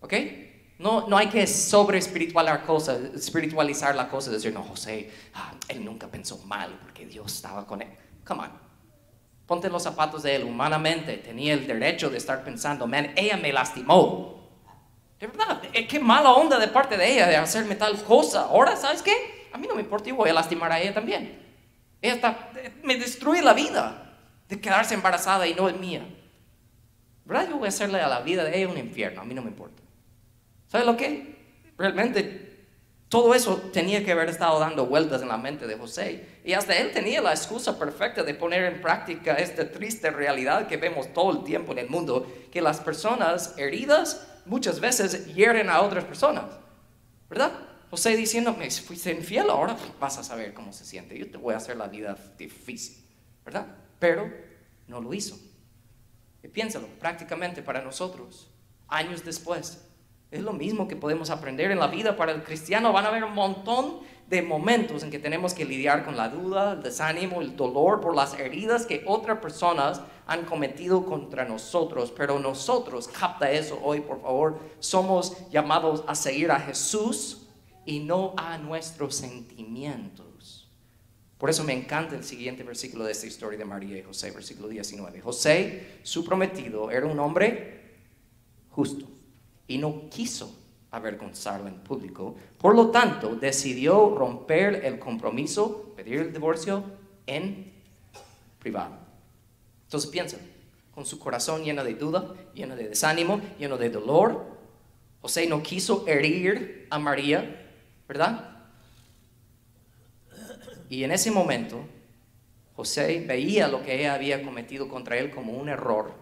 ¿ok? 0.00 0.14
No, 0.78 1.08
no 1.08 1.18
hay 1.18 1.28
que 1.28 1.46
sobre 1.46 1.98
espiritualizar, 1.98 2.64
cosas, 2.64 3.00
espiritualizar 3.14 3.94
la 3.96 4.08
cosa, 4.08 4.30
decir, 4.30 4.52
no, 4.52 4.62
José, 4.62 5.10
ah, 5.34 5.52
él 5.68 5.84
nunca 5.84 6.06
pensó 6.06 6.38
mal 6.46 6.78
porque 6.80 7.04
Dios 7.04 7.34
estaba 7.34 7.66
con 7.66 7.82
él. 7.82 7.88
Come 8.24 8.42
on. 8.42 8.50
Ponte 9.46 9.68
los 9.68 9.82
zapatos 9.82 10.22
de 10.22 10.36
él. 10.36 10.44
Humanamente 10.44 11.16
tenía 11.16 11.54
el 11.54 11.66
derecho 11.66 12.08
de 12.08 12.18
estar 12.18 12.44
pensando, 12.44 12.86
man, 12.86 13.12
ella 13.16 13.36
me 13.36 13.52
lastimó. 13.52 14.39
De 15.20 15.26
verdad, 15.26 15.62
eh, 15.74 15.86
qué 15.86 16.00
mala 16.00 16.32
onda 16.32 16.58
de 16.58 16.68
parte 16.68 16.96
de 16.96 17.12
ella 17.12 17.28
de 17.28 17.36
hacerme 17.36 17.76
tal 17.76 18.02
cosa. 18.02 18.44
Ahora, 18.44 18.74
¿sabes 18.74 19.02
qué? 19.02 19.48
A 19.52 19.58
mí 19.58 19.66
no 19.68 19.74
me 19.74 19.82
importa 19.82 20.08
y 20.08 20.12
voy 20.12 20.30
a 20.30 20.32
lastimar 20.32 20.72
a 20.72 20.80
ella 20.80 20.94
también. 20.94 21.38
Ella 22.00 22.14
está, 22.14 22.50
me 22.82 22.96
destruye 22.96 23.42
la 23.42 23.52
vida 23.52 24.16
de 24.48 24.58
quedarse 24.58 24.94
embarazada 24.94 25.46
y 25.46 25.54
no 25.54 25.68
es 25.68 25.76
mía. 25.76 26.02
¿verdad? 27.26 27.48
Yo 27.48 27.58
voy 27.58 27.66
a 27.66 27.68
hacerle 27.68 28.00
a 28.00 28.08
la 28.08 28.20
vida 28.20 28.42
de 28.44 28.56
ella 28.56 28.68
un 28.68 28.78
infierno, 28.78 29.20
a 29.20 29.24
mí 29.24 29.34
no 29.34 29.42
me 29.42 29.50
importa. 29.50 29.82
¿Sabe 30.66 30.84
lo 30.84 30.96
que? 30.96 31.36
Realmente 31.78 32.50
todo 33.08 33.34
eso 33.34 33.56
tenía 33.72 34.04
que 34.04 34.12
haber 34.12 34.28
estado 34.28 34.58
dando 34.58 34.86
vueltas 34.86 35.20
en 35.22 35.28
la 35.28 35.36
mente 35.36 35.66
de 35.66 35.76
José. 35.76 36.40
Y 36.44 36.54
hasta 36.54 36.76
él 36.76 36.92
tenía 36.92 37.20
la 37.20 37.30
excusa 37.30 37.78
perfecta 37.78 38.22
de 38.22 38.34
poner 38.34 38.64
en 38.64 38.80
práctica 38.80 39.34
esta 39.34 39.70
triste 39.70 40.10
realidad 40.10 40.66
que 40.66 40.76
vemos 40.76 41.12
todo 41.12 41.32
el 41.32 41.44
tiempo 41.44 41.72
en 41.72 41.78
el 41.78 41.88
mundo, 41.88 42.26
que 42.50 42.60
las 42.60 42.80
personas 42.80 43.54
heridas 43.58 44.29
muchas 44.50 44.80
veces 44.80 45.32
hieren 45.32 45.70
a 45.70 45.80
otras 45.80 46.04
personas. 46.04 46.44
¿Verdad? 47.30 47.52
José 47.88 48.16
diciendo, 48.16 48.52
me 48.52 48.68
fuiste 48.70 49.12
infiel, 49.12 49.48
ahora 49.48 49.76
vas 50.00 50.18
a 50.18 50.24
saber 50.24 50.52
cómo 50.52 50.72
se 50.72 50.84
siente. 50.84 51.16
Yo 51.16 51.30
te 51.30 51.38
voy 51.38 51.54
a 51.54 51.58
hacer 51.58 51.76
la 51.76 51.86
vida 51.86 52.16
difícil. 52.36 53.04
¿Verdad? 53.44 53.66
Pero 54.00 54.30
no 54.88 55.00
lo 55.00 55.14
hizo. 55.14 55.38
Y 56.42 56.48
piénsalo, 56.48 56.88
prácticamente 56.98 57.62
para 57.62 57.80
nosotros, 57.80 58.50
años 58.88 59.24
después, 59.24 59.86
es 60.30 60.40
lo 60.42 60.52
mismo 60.52 60.88
que 60.88 60.96
podemos 60.96 61.30
aprender 61.30 61.70
en 61.70 61.78
la 61.78 61.86
vida 61.86 62.16
para 62.16 62.32
el 62.32 62.42
cristiano. 62.42 62.92
Van 62.92 63.04
a 63.04 63.08
haber 63.08 63.24
un 63.24 63.34
montón 63.34 64.00
de 64.30 64.42
momentos 64.42 65.02
en 65.02 65.10
que 65.10 65.18
tenemos 65.18 65.52
que 65.54 65.64
lidiar 65.64 66.04
con 66.04 66.16
la 66.16 66.28
duda, 66.28 66.74
el 66.74 66.82
desánimo, 66.84 67.40
el 67.40 67.56
dolor 67.56 68.00
por 68.00 68.14
las 68.14 68.38
heridas 68.38 68.86
que 68.86 69.02
otras 69.04 69.40
personas 69.40 70.00
han 70.24 70.44
cometido 70.44 71.04
contra 71.04 71.44
nosotros. 71.44 72.12
Pero 72.16 72.38
nosotros, 72.38 73.08
capta 73.08 73.50
eso 73.50 73.80
hoy, 73.82 74.00
por 74.00 74.22
favor, 74.22 74.60
somos 74.78 75.50
llamados 75.50 76.04
a 76.06 76.14
seguir 76.14 76.52
a 76.52 76.60
Jesús 76.60 77.48
y 77.84 77.98
no 77.98 78.34
a 78.36 78.56
nuestros 78.56 79.16
sentimientos. 79.16 80.70
Por 81.36 81.50
eso 81.50 81.64
me 81.64 81.72
encanta 81.72 82.14
el 82.14 82.22
siguiente 82.22 82.62
versículo 82.62 83.02
de 83.02 83.12
esta 83.12 83.26
historia 83.26 83.58
de 83.58 83.64
María 83.64 83.98
y 83.98 84.02
José, 84.02 84.30
versículo 84.30 84.68
19. 84.68 85.20
José, 85.20 85.98
su 86.04 86.24
prometido, 86.24 86.92
era 86.92 87.06
un 87.06 87.18
hombre 87.18 87.96
justo 88.70 89.06
y 89.66 89.78
no 89.78 90.08
quiso 90.08 90.59
avergonzarlo 90.90 91.68
en 91.68 91.76
público. 91.80 92.34
Por 92.58 92.74
lo 92.74 92.90
tanto, 92.90 93.36
decidió 93.36 94.14
romper 94.16 94.84
el 94.84 94.98
compromiso, 94.98 95.92
pedir 95.96 96.20
el 96.20 96.32
divorcio 96.32 96.82
en 97.26 97.72
privado. 98.58 98.96
Entonces 99.84 100.10
piensa, 100.10 100.38
con 100.94 101.06
su 101.06 101.18
corazón 101.18 101.64
lleno 101.64 101.84
de 101.84 101.94
duda, 101.94 102.34
lleno 102.54 102.76
de 102.76 102.88
desánimo, 102.88 103.40
lleno 103.58 103.76
de 103.76 103.90
dolor, 103.90 104.44
José 105.22 105.46
no 105.46 105.62
quiso 105.62 106.06
herir 106.06 106.86
a 106.90 106.98
María, 106.98 107.66
¿verdad? 108.08 108.56
Y 110.88 111.04
en 111.04 111.12
ese 111.12 111.30
momento, 111.30 111.84
José 112.74 113.24
veía 113.26 113.68
lo 113.68 113.82
que 113.82 114.00
ella 114.00 114.14
había 114.14 114.42
cometido 114.42 114.88
contra 114.88 115.18
él 115.18 115.30
como 115.30 115.52
un 115.52 115.68
error, 115.68 116.12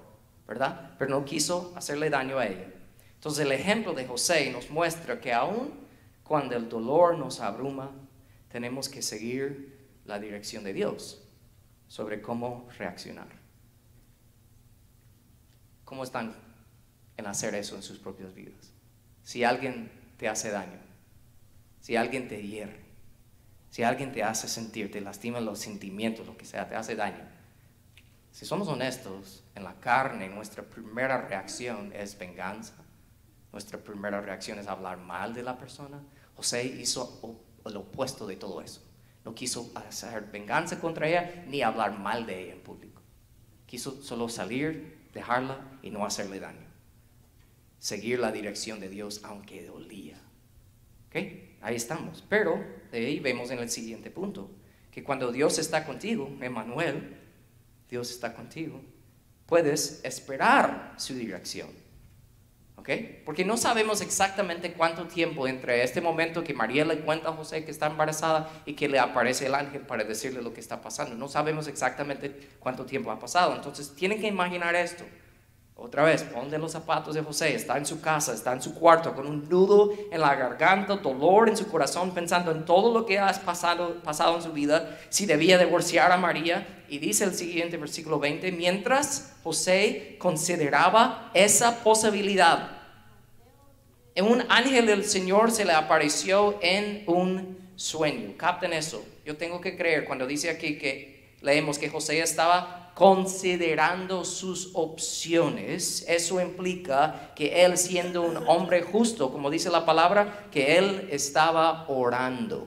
¿verdad? 0.46 0.94
Pero 0.98 1.10
no 1.10 1.24
quiso 1.24 1.72
hacerle 1.76 2.10
daño 2.10 2.38
a 2.38 2.46
ella. 2.46 2.77
Entonces 3.18 3.44
el 3.44 3.50
ejemplo 3.50 3.94
de 3.94 4.06
José 4.06 4.48
nos 4.52 4.70
muestra 4.70 5.20
que 5.20 5.32
aún 5.32 5.72
cuando 6.22 6.54
el 6.54 6.68
dolor 6.68 7.18
nos 7.18 7.40
abruma, 7.40 7.90
tenemos 8.48 8.88
que 8.88 9.02
seguir 9.02 9.76
la 10.04 10.20
dirección 10.20 10.62
de 10.62 10.72
Dios 10.72 11.20
sobre 11.88 12.22
cómo 12.22 12.68
reaccionar. 12.78 13.26
¿Cómo 15.84 16.04
están 16.04 16.32
en 17.16 17.26
hacer 17.26 17.56
eso 17.56 17.74
en 17.74 17.82
sus 17.82 17.98
propias 17.98 18.34
vidas? 18.34 18.72
Si 19.24 19.42
alguien 19.42 19.90
te 20.16 20.28
hace 20.28 20.50
daño, 20.50 20.78
si 21.80 21.96
alguien 21.96 22.28
te 22.28 22.40
hiere, 22.40 22.78
si 23.70 23.82
alguien 23.82 24.12
te 24.12 24.22
hace 24.22 24.46
sentir, 24.46 24.92
te 24.92 25.00
lastima 25.00 25.40
los 25.40 25.58
sentimientos, 25.58 26.24
lo 26.24 26.36
que 26.36 26.44
sea, 26.44 26.68
te 26.68 26.76
hace 26.76 26.94
daño. 26.94 27.26
Si 28.30 28.46
somos 28.46 28.68
honestos, 28.68 29.42
en 29.56 29.64
la 29.64 29.74
carne 29.80 30.28
nuestra 30.28 30.62
primera 30.62 31.26
reacción 31.26 31.92
es 31.92 32.16
venganza, 32.16 32.74
nuestra 33.52 33.78
primera 33.78 34.20
reacción 34.20 34.58
es 34.58 34.66
hablar 34.66 34.98
mal 34.98 35.34
de 35.34 35.42
la 35.42 35.58
persona. 35.58 36.00
José 36.36 36.64
hizo 36.64 37.42
lo 37.64 37.80
opuesto 37.80 38.26
de 38.26 38.36
todo 38.36 38.60
eso. 38.60 38.82
No 39.24 39.34
quiso 39.34 39.70
hacer 39.74 40.30
venganza 40.30 40.80
contra 40.80 41.08
ella 41.08 41.44
ni 41.48 41.62
hablar 41.62 41.98
mal 41.98 42.26
de 42.26 42.44
ella 42.44 42.52
en 42.52 42.62
público. 42.62 43.02
Quiso 43.66 44.02
solo 44.02 44.28
salir, 44.28 45.08
dejarla 45.12 45.78
y 45.82 45.90
no 45.90 46.04
hacerle 46.06 46.40
daño. 46.40 46.66
Seguir 47.78 48.18
la 48.18 48.32
dirección 48.32 48.80
de 48.80 48.88
Dios 48.88 49.20
aunque 49.24 49.66
dolía. 49.66 50.20
¿Ok? 51.08 51.16
Ahí 51.60 51.76
estamos. 51.76 52.24
Pero 52.28 52.62
de 52.90 52.98
ahí 52.98 53.20
vemos 53.20 53.50
en 53.50 53.58
el 53.58 53.70
siguiente 53.70 54.10
punto 54.10 54.50
que 54.90 55.04
cuando 55.04 55.30
Dios 55.32 55.58
está 55.58 55.84
contigo, 55.84 56.30
Emanuel, 56.40 57.16
Dios 57.88 58.10
está 58.10 58.34
contigo, 58.34 58.80
puedes 59.46 60.00
esperar 60.04 60.94
su 60.96 61.14
dirección. 61.14 61.68
Porque 63.24 63.44
no 63.44 63.56
sabemos 63.56 64.00
exactamente 64.00 64.72
cuánto 64.72 65.06
tiempo 65.06 65.46
entre 65.46 65.82
este 65.82 66.00
momento 66.00 66.42
que 66.42 66.54
María 66.54 66.84
le 66.84 67.00
cuenta 67.00 67.28
a 67.28 67.32
José 67.32 67.64
que 67.64 67.70
está 67.70 67.86
embarazada 67.86 68.50
y 68.64 68.74
que 68.74 68.88
le 68.88 68.98
aparece 68.98 69.46
el 69.46 69.54
ángel 69.54 69.82
para 69.82 70.04
decirle 70.04 70.42
lo 70.42 70.54
que 70.54 70.60
está 70.60 70.80
pasando. 70.80 71.14
No 71.14 71.28
sabemos 71.28 71.68
exactamente 71.68 72.48
cuánto 72.58 72.86
tiempo 72.86 73.10
ha 73.10 73.18
pasado. 73.18 73.54
Entonces 73.54 73.94
tienen 73.94 74.20
que 74.20 74.26
imaginar 74.26 74.74
esto. 74.74 75.04
Otra 75.80 76.02
vez, 76.02 76.24
ponle 76.24 76.58
los 76.58 76.72
zapatos 76.72 77.14
de 77.14 77.22
José, 77.22 77.54
está 77.54 77.78
en 77.78 77.86
su 77.86 78.00
casa, 78.00 78.34
está 78.34 78.52
en 78.52 78.60
su 78.60 78.74
cuarto, 78.74 79.14
con 79.14 79.28
un 79.28 79.48
nudo 79.48 79.94
en 80.10 80.20
la 80.20 80.34
garganta, 80.34 80.96
dolor 80.96 81.48
en 81.48 81.56
su 81.56 81.68
corazón, 81.68 82.10
pensando 82.10 82.50
en 82.50 82.64
todo 82.64 82.92
lo 82.92 83.06
que 83.06 83.20
ha 83.20 83.32
pasado, 83.44 84.02
pasado 84.02 84.34
en 84.34 84.42
su 84.42 84.52
vida, 84.52 84.98
si 85.08 85.24
debía 85.24 85.56
divorciar 85.56 86.10
a 86.10 86.16
María. 86.16 86.84
Y 86.88 86.98
dice 86.98 87.22
el 87.22 87.34
siguiente 87.34 87.76
versículo 87.76 88.18
20, 88.18 88.50
mientras 88.50 89.36
José 89.44 90.16
consideraba 90.18 91.30
esa 91.32 91.84
posibilidad, 91.84 92.70
un 94.20 94.44
ángel 94.48 94.86
del 94.86 95.04
Señor 95.04 95.52
se 95.52 95.64
le 95.64 95.74
apareció 95.74 96.58
en 96.60 97.04
un 97.06 97.56
sueño. 97.76 98.34
Capten 98.36 98.72
eso. 98.72 99.04
Yo 99.24 99.36
tengo 99.36 99.60
que 99.60 99.76
creer 99.76 100.06
cuando 100.06 100.26
dice 100.26 100.50
aquí 100.50 100.76
que 100.76 101.36
leemos 101.40 101.78
que 101.78 101.88
José 101.88 102.20
estaba 102.20 102.87
considerando 102.98 104.24
sus 104.24 104.70
opciones. 104.74 106.04
Eso 106.08 106.40
implica 106.40 107.30
que 107.36 107.64
él 107.64 107.78
siendo 107.78 108.22
un 108.22 108.36
hombre 108.48 108.82
justo, 108.82 109.30
como 109.30 109.50
dice 109.50 109.70
la 109.70 109.86
palabra, 109.86 110.48
que 110.50 110.76
él 110.76 111.08
estaba 111.12 111.86
orando. 111.88 112.66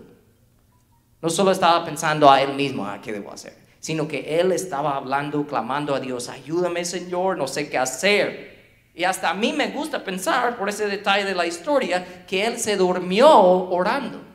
No 1.22 1.30
solo 1.30 1.52
estaba 1.52 1.84
pensando 1.84 2.32
a 2.32 2.42
él 2.42 2.54
mismo, 2.54 2.86
¿a 2.86 2.94
ah, 2.94 3.02
qué 3.02 3.12
debo 3.12 3.34
hacer? 3.34 3.58
Sino 3.82 4.08
que 4.08 4.40
él 4.40 4.54
estaba 4.54 4.96
hablando, 4.96 5.46
clamando 5.46 5.94
a 5.94 6.00
Dios, 6.00 6.30
ayúdame 6.30 6.86
Señor, 6.86 7.38
no 7.38 7.46
sé 7.46 7.70
qué 7.70 7.78
hacer. 7.78 8.88
Y 8.96 9.04
hasta 9.04 9.32
a 9.32 9.34
mí 9.34 9.52
me 9.52 9.72
gusta 9.72 10.02
pensar, 10.02 10.56
por 10.56 10.70
ese 10.70 10.88
detalle 10.88 11.26
de 11.26 11.36
la 11.36 11.46
historia, 11.46 12.24
que 12.26 12.46
él 12.46 12.58
se 12.58 12.78
durmió 12.78 13.30
orando. 13.30 14.31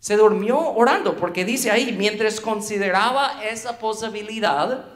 Se 0.00 0.16
durmió 0.16 0.58
orando, 0.58 1.16
porque 1.16 1.44
dice 1.44 1.70
ahí, 1.70 1.94
mientras 1.96 2.40
consideraba 2.40 3.44
esa 3.44 3.78
posibilidad, 3.78 4.86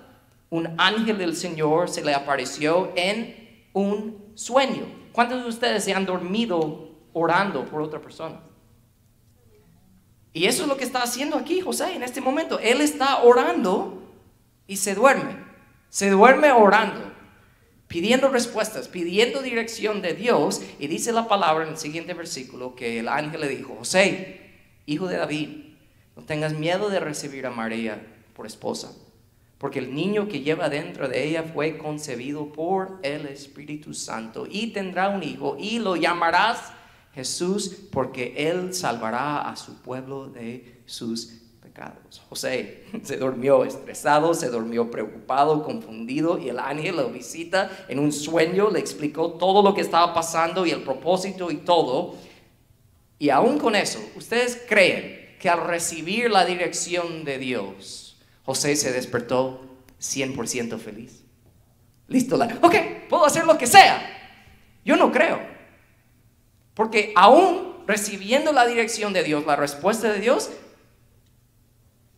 un 0.50 0.74
ángel 0.78 1.18
del 1.18 1.36
Señor 1.36 1.88
se 1.88 2.02
le 2.02 2.14
apareció 2.14 2.90
en 2.96 3.68
un 3.74 4.32
sueño. 4.34 4.86
¿Cuántos 5.12 5.42
de 5.42 5.48
ustedes 5.48 5.84
se 5.84 5.94
han 5.94 6.06
dormido 6.06 6.90
orando 7.12 7.64
por 7.66 7.82
otra 7.82 8.00
persona? 8.00 8.40
Y 10.32 10.46
eso 10.46 10.62
es 10.62 10.68
lo 10.68 10.76
que 10.76 10.84
está 10.84 11.02
haciendo 11.02 11.36
aquí 11.36 11.60
José 11.60 11.94
en 11.94 12.02
este 12.02 12.20
momento. 12.20 12.58
Él 12.58 12.80
está 12.80 13.22
orando 13.22 14.02
y 14.66 14.78
se 14.78 14.94
duerme. 14.94 15.36
Se 15.90 16.10
duerme 16.10 16.50
orando 16.50 17.14
pidiendo 17.86 18.28
respuestas, 18.28 18.88
pidiendo 18.88 19.42
dirección 19.42 20.02
de 20.02 20.14
Dios. 20.14 20.62
Y 20.80 20.88
dice 20.88 21.12
la 21.12 21.28
palabra 21.28 21.64
en 21.64 21.70
el 21.70 21.78
siguiente 21.78 22.14
versículo 22.14 22.74
que 22.74 22.98
el 22.98 23.08
ángel 23.08 23.42
le 23.42 23.48
dijo, 23.48 23.76
José, 23.76 24.43
hijo 24.86 25.08
de 25.08 25.16
David, 25.16 25.48
no 26.16 26.22
tengas 26.22 26.52
miedo 26.52 26.88
de 26.88 27.00
recibir 27.00 27.46
a 27.46 27.50
María 27.50 28.00
por 28.34 28.46
esposa, 28.46 28.92
porque 29.58 29.78
el 29.78 29.94
niño 29.94 30.28
que 30.28 30.40
lleva 30.40 30.68
dentro 30.68 31.08
de 31.08 31.26
ella 31.26 31.42
fue 31.42 31.78
concebido 31.78 32.52
por 32.52 32.98
el 33.02 33.26
Espíritu 33.26 33.94
Santo 33.94 34.46
y 34.48 34.68
tendrá 34.68 35.08
un 35.08 35.22
hijo 35.22 35.56
y 35.58 35.78
lo 35.78 35.96
llamarás 35.96 36.72
Jesús 37.14 37.88
porque 37.90 38.34
él 38.36 38.74
salvará 38.74 39.48
a 39.48 39.56
su 39.56 39.80
pueblo 39.82 40.28
de 40.28 40.82
sus 40.86 41.44
José 42.28 42.84
se 43.02 43.16
durmió 43.16 43.64
estresado, 43.64 44.34
se 44.34 44.48
durmió 44.48 44.90
preocupado, 44.90 45.64
confundido 45.64 46.38
y 46.38 46.48
el 46.48 46.58
ángel 46.58 46.96
lo 46.96 47.08
visita 47.08 47.70
en 47.88 47.98
un 47.98 48.12
sueño, 48.12 48.70
le 48.70 48.78
explicó 48.78 49.32
todo 49.32 49.62
lo 49.62 49.74
que 49.74 49.80
estaba 49.80 50.14
pasando 50.14 50.66
y 50.66 50.70
el 50.70 50.82
propósito 50.82 51.50
y 51.50 51.56
todo. 51.56 52.14
Y 53.18 53.30
aún 53.30 53.58
con 53.58 53.76
eso, 53.76 54.04
¿ustedes 54.16 54.60
creen 54.68 55.36
que 55.38 55.48
al 55.48 55.66
recibir 55.66 56.30
la 56.30 56.44
dirección 56.44 57.24
de 57.24 57.38
Dios, 57.38 58.16
José 58.44 58.76
se 58.76 58.92
despertó 58.92 59.64
100% 60.00 60.78
feliz? 60.78 61.22
Listo, 62.08 62.36
ok, 62.36 62.74
puedo 63.08 63.24
hacer 63.24 63.44
lo 63.44 63.56
que 63.56 63.66
sea. 63.66 64.10
Yo 64.84 64.96
no 64.96 65.10
creo. 65.10 65.40
Porque 66.74 67.12
aún 67.16 67.84
recibiendo 67.86 68.52
la 68.52 68.66
dirección 68.66 69.12
de 69.12 69.22
Dios, 69.22 69.46
la 69.46 69.56
respuesta 69.56 70.12
de 70.12 70.20
Dios, 70.20 70.50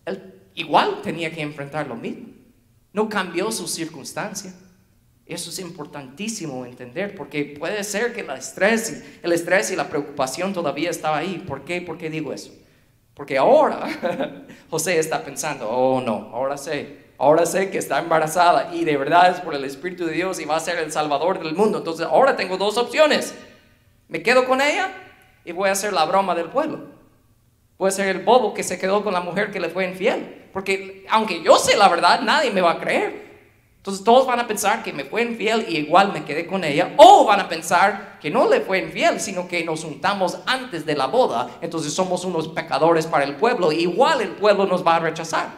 él 0.07 0.35
igual 0.55 1.03
tenía 1.03 1.31
que 1.31 1.43
enfrentar 1.43 1.87
lo 1.87 1.95
mismo. 1.95 2.29
No 2.93 3.09
cambió 3.09 3.53
su 3.53 3.69
circunstancia. 3.69 4.55
Eso 5.27 5.51
es 5.51 5.59
importantísimo 5.59 6.65
entender 6.65 7.17
porque 7.17 7.57
puede 7.59 7.83
ser 7.83 8.13
que 8.13 8.21
el 8.21 8.31
estrés, 8.31 9.71
y 9.73 9.77
la 9.77 9.89
preocupación 9.89 10.53
todavía 10.53 10.89
estaba 10.89 11.19
ahí. 11.19 11.43
¿Por 11.47 11.65
qué? 11.65 11.81
¿Por 11.81 11.99
qué 11.99 12.09
digo 12.09 12.33
eso? 12.33 12.53
Porque 13.13 13.37
ahora 13.37 13.89
José 14.71 14.99
está 14.99 15.25
pensando, 15.25 15.69
oh 15.69 16.01
no, 16.01 16.31
ahora 16.33 16.57
sé, 16.57 17.07
ahora 17.19 17.45
sé 17.45 17.71
que 17.71 17.79
está 17.79 17.99
embarazada 17.99 18.73
y 18.73 18.85
de 18.85 18.97
verdad 18.97 19.31
es 19.33 19.41
por 19.41 19.55
el 19.55 19.65
Espíritu 19.65 20.07
de 20.07 20.13
Dios 20.13 20.39
y 20.39 20.45
va 20.45 20.57
a 20.57 20.61
ser 20.61 20.79
el 20.79 20.93
Salvador 20.93 21.43
del 21.43 21.55
mundo. 21.55 21.79
Entonces 21.79 22.07
ahora 22.07 22.37
tengo 22.37 22.57
dos 22.57 22.77
opciones. 22.77 23.35
Me 24.07 24.23
quedo 24.23 24.45
con 24.45 24.61
ella 24.61 24.93
y 25.45 25.51
voy 25.51 25.71
a 25.71 25.73
hacer 25.73 25.93
la 25.93 26.05
broma 26.05 26.37
del 26.37 26.51
pueblo. 26.51 26.87
Voy 27.79 27.89
a 27.89 27.91
ser 27.93 28.15
el 28.15 28.23
bobo 28.23 28.55
que 28.55 28.63
se 28.63 28.79
quedó 28.79 29.03
con 29.03 29.13
la 29.13 29.21
mujer 29.21 29.51
que 29.51 29.59
le 29.59 29.71
fue 29.71 29.89
infiel. 29.89 30.45
Porque 30.53 31.05
aunque 31.11 31.43
yo 31.43 31.57
sé 31.59 31.77
la 31.77 31.89
verdad, 31.89 32.21
nadie 32.21 32.51
me 32.53 32.61
va 32.61 32.73
a 32.73 32.79
creer. 32.79 33.26
Entonces 33.87 34.03
todos 34.03 34.27
van 34.27 34.41
a 34.41 34.49
pensar 34.49 34.83
que 34.83 34.93
me 34.93 35.05
fue 35.05 35.23
infiel 35.23 35.65
y 35.69 35.77
igual 35.77 36.13
me 36.13 36.25
quedé 36.25 36.45
con 36.45 36.65
ella, 36.65 36.93
o 36.97 37.25
van 37.25 37.39
a 37.39 37.49
pensar 37.49 38.19
que 38.21 38.33
no 38.33 38.51
le 38.51 38.61
fue 38.61 38.81
infiel, 38.81 39.21
sino 39.21 39.47
que 39.47 39.65
nos 39.65 39.85
juntamos 39.85 40.39
antes 40.45 40.85
de 40.85 40.97
la 40.97 41.07
boda, 41.07 41.59
entonces 41.61 41.93
somos 41.93 42.25
unos 42.25 42.49
pecadores 42.49 43.07
para 43.07 43.23
el 43.23 43.37
pueblo, 43.37 43.71
igual 43.71 44.23
el 44.23 44.31
pueblo 44.31 44.67
nos 44.67 44.85
va 44.85 44.97
a 44.97 44.99
rechazar. 44.99 45.51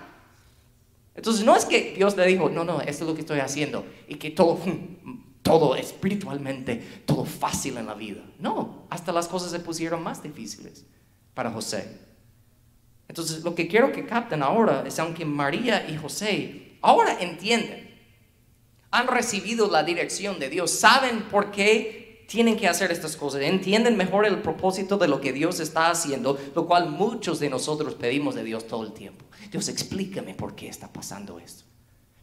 Entonces 1.14 1.43
no 1.43 1.57
es 1.57 1.64
que 1.64 1.95
Dios 1.97 2.19
le 2.19 2.27
dijo, 2.27 2.51
no, 2.51 2.64
no, 2.64 2.83
esto 2.83 3.05
es 3.05 3.09
lo 3.09 3.14
que 3.14 3.23
estoy 3.23 3.41
haciendo, 3.41 3.87
y 4.07 4.17
que 4.17 4.29
todo, 4.29 4.59
todo 5.43 5.75
espiritualmente, 5.75 7.03
todo 7.07 7.25
fácil 7.25 7.79
en 7.79 7.87
la 7.87 7.95
vida. 7.95 8.21
No, 8.38 8.85
hasta 8.91 9.11
las 9.11 9.27
cosas 9.27 9.53
se 9.53 9.61
pusieron 9.61 10.03
más 10.03 10.23
difíciles 10.23 10.85
para 11.33 11.51
José. 11.51 11.99
Entonces 13.09 13.43
lo 13.43 13.55
que 13.55 13.69
quiero 13.69 13.91
que 13.91 14.05
capten 14.05 14.43
ahora 14.43 14.85
es, 14.87 14.99
aunque 14.99 15.25
María 15.25 15.88
y 15.88 15.97
José 15.97 16.77
ahora 16.83 17.17
entienden, 17.21 17.88
han 18.90 19.07
recibido 19.07 19.70
la 19.70 19.83
dirección 19.83 20.38
de 20.38 20.48
Dios, 20.48 20.70
saben 20.70 21.22
por 21.31 21.51
qué 21.51 22.24
tienen 22.29 22.57
que 22.57 22.68
hacer 22.68 22.92
estas 22.92 23.16
cosas, 23.16 23.40
entienden 23.40 23.96
mejor 23.96 24.27
el 24.27 24.42
propósito 24.42 24.98
de 24.98 25.09
lo 25.09 25.20
que 25.20 25.33
Dios 25.33 25.61
está 25.61 25.90
haciendo, 25.90 26.38
lo 26.55 26.66
cual 26.66 26.90
muchos 26.90 27.40
de 27.40 27.48
nosotros 27.48 27.94
pedimos 27.94 28.35
de 28.35 28.44
Dios 28.44 28.66
todo 28.66 28.85
el 28.85 28.92
tiempo. 28.92 29.24
Dios, 29.51 29.68
explícame 29.68 30.35
por 30.35 30.55
qué 30.55 30.68
está 30.68 30.92
pasando 30.92 31.38
esto. 31.38 31.64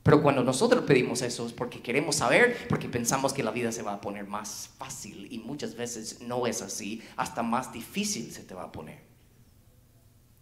Pero 0.03 0.21
cuando 0.21 0.43
nosotros 0.43 0.83
pedimos 0.83 1.23
eso 1.23 1.47
es 1.47 1.53
porque 1.53 1.81
queremos 1.81 2.17
saber, 2.17 2.67
porque 2.69 2.87
pensamos 2.87 3.33
que 3.33 3.41
la 3.41 3.49
vida 3.49 3.71
se 3.71 3.81
va 3.81 3.93
a 3.93 4.01
poner 4.01 4.27
más 4.27 4.69
fácil 4.77 5.27
y 5.31 5.39
muchas 5.39 5.75
veces 5.75 6.21
no 6.21 6.45
es 6.45 6.61
así, 6.61 7.01
hasta 7.15 7.41
más 7.41 7.73
difícil 7.73 8.31
se 8.31 8.43
te 8.43 8.53
va 8.53 8.65
a 8.65 8.71
poner. 8.71 8.99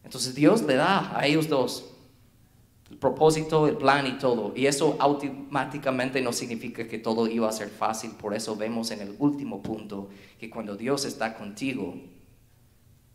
Entonces 0.03 0.35
Dios 0.35 0.63
le 0.63 0.75
da 0.75 1.17
a 1.17 1.25
ellos 1.25 1.47
dos 1.47 1.93
propósito, 2.97 3.67
el 3.67 3.77
plan 3.77 4.07
y 4.07 4.17
todo. 4.17 4.53
Y 4.55 4.67
eso 4.67 4.97
automáticamente 4.99 6.21
no 6.21 6.33
significa 6.33 6.87
que 6.87 6.99
todo 6.99 7.27
iba 7.27 7.49
a 7.49 7.51
ser 7.51 7.69
fácil. 7.69 8.11
Por 8.11 8.33
eso 8.33 8.55
vemos 8.55 8.91
en 8.91 9.01
el 9.01 9.15
último 9.19 9.61
punto 9.61 10.09
que 10.39 10.49
cuando 10.49 10.75
Dios 10.75 11.05
está 11.05 11.35
contigo, 11.35 11.95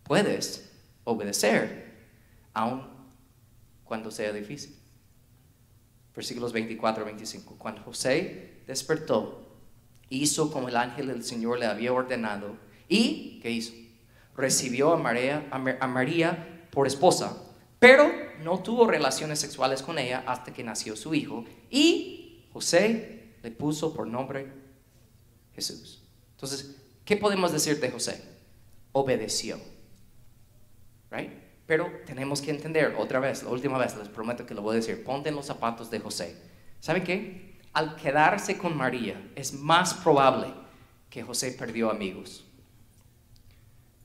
puedes 0.04 0.70
obedecer 1.04 1.88
aun 2.54 2.82
cuando 3.84 4.10
sea 4.10 4.32
difícil. 4.32 4.74
Versículos 6.14 6.52
24 6.52 7.02
y 7.02 7.06
25. 7.06 7.56
Cuando 7.58 7.82
José 7.82 8.62
despertó, 8.66 9.46
hizo 10.10 10.50
como 10.50 10.68
el 10.68 10.76
ángel 10.76 11.08
del 11.08 11.24
Señor 11.24 11.58
le 11.58 11.66
había 11.66 11.92
ordenado. 11.92 12.56
¿Y 12.88 13.40
qué 13.40 13.50
hizo? 13.50 13.72
Recibió 14.36 14.92
a 14.92 14.96
María 14.96 16.66
por 16.70 16.86
esposa 16.86 17.44
pero 17.78 18.10
no 18.42 18.60
tuvo 18.62 18.86
relaciones 18.86 19.38
sexuales 19.38 19.82
con 19.82 19.98
ella 19.98 20.24
hasta 20.26 20.52
que 20.52 20.64
nació 20.64 20.96
su 20.96 21.14
hijo 21.14 21.44
y 21.70 22.48
José 22.52 23.34
le 23.42 23.50
puso 23.50 23.94
por 23.94 24.06
nombre 24.06 24.52
Jesús. 25.54 26.02
Entonces, 26.32 26.76
¿qué 27.04 27.16
podemos 27.16 27.52
decir 27.52 27.80
de 27.80 27.90
José? 27.90 28.22
Obedeció. 28.92 29.58
Right? 31.10 31.30
Pero 31.66 31.90
tenemos 32.06 32.40
que 32.40 32.50
entender 32.50 32.96
otra 32.98 33.20
vez, 33.20 33.42
la 33.42 33.50
última 33.50 33.78
vez, 33.78 33.96
les 33.96 34.08
prometo 34.08 34.46
que 34.46 34.54
lo 34.54 34.62
voy 34.62 34.72
a 34.72 34.80
decir, 34.80 35.04
ponte 35.04 35.30
los 35.30 35.46
zapatos 35.46 35.90
de 35.90 36.00
José. 36.00 36.36
¿Saben 36.80 37.04
qué? 37.04 37.58
Al 37.72 37.96
quedarse 37.96 38.56
con 38.56 38.76
María 38.76 39.30
es 39.36 39.52
más 39.52 39.94
probable 39.94 40.48
que 41.10 41.22
José 41.22 41.52
perdió 41.52 41.90
amigos, 41.90 42.44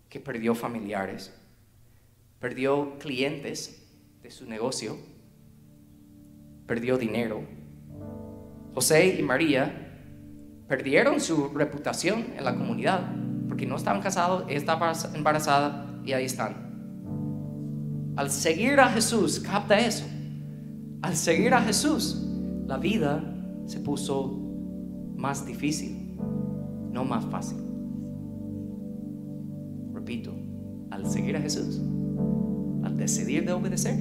que 0.10 0.20
perdió 0.20 0.54
familiares, 0.56 1.34
perdió 2.44 3.00
clientes 3.00 3.90
de 4.22 4.30
su 4.30 4.46
negocio, 4.46 4.98
perdió 6.68 6.98
dinero. 6.98 7.40
José 8.74 9.18
y 9.18 9.24
María 9.24 10.66
perdieron 10.68 11.22
su 11.22 11.48
reputación 11.54 12.26
en 12.38 12.44
la 12.44 12.54
comunidad 12.54 13.16
porque 13.48 13.66
no 13.66 13.78
estaban 13.78 14.02
casados, 14.02 14.44
estaba 14.50 14.92
embarazada 15.16 16.02
y 16.04 16.12
ahí 16.12 16.26
están. 16.26 18.14
Al 18.18 18.30
seguir 18.30 18.78
a 18.82 18.90
Jesús, 18.90 19.40
capta 19.40 19.80
eso. 19.80 20.04
Al 21.02 21.16
seguir 21.16 21.54
a 21.54 21.62
Jesús, 21.62 22.28
la 22.68 22.76
vida 22.76 23.24
se 23.68 23.80
puso 23.80 24.38
más 25.16 25.46
difícil, 25.46 26.18
no 26.92 27.06
más 27.06 27.26
fácil. 27.28 27.60
Repito, 29.94 30.36
al 30.92 31.10
seguir 31.10 31.38
a 31.38 31.40
Jesús, 31.40 31.82
al 32.84 32.98
decidir 32.98 33.46
de 33.46 33.54
obedecer, 33.54 34.00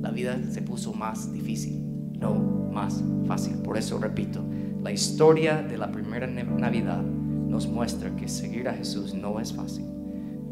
la 0.00 0.10
vida 0.10 0.38
se 0.50 0.62
puso 0.62 0.92
más 0.92 1.32
difícil, 1.32 1.82
no 2.18 2.34
más 2.72 3.02
fácil. 3.26 3.56
Por 3.56 3.76
eso 3.76 3.98
repito, 3.98 4.42
la 4.82 4.92
historia 4.92 5.62
de 5.62 5.76
la 5.76 5.90
primera 5.92 6.26
Navidad 6.26 7.02
nos 7.02 7.68
muestra 7.68 8.14
que 8.16 8.28
seguir 8.28 8.68
a 8.68 8.74
Jesús 8.74 9.14
no 9.14 9.40
es 9.40 9.52
fácil, 9.52 9.84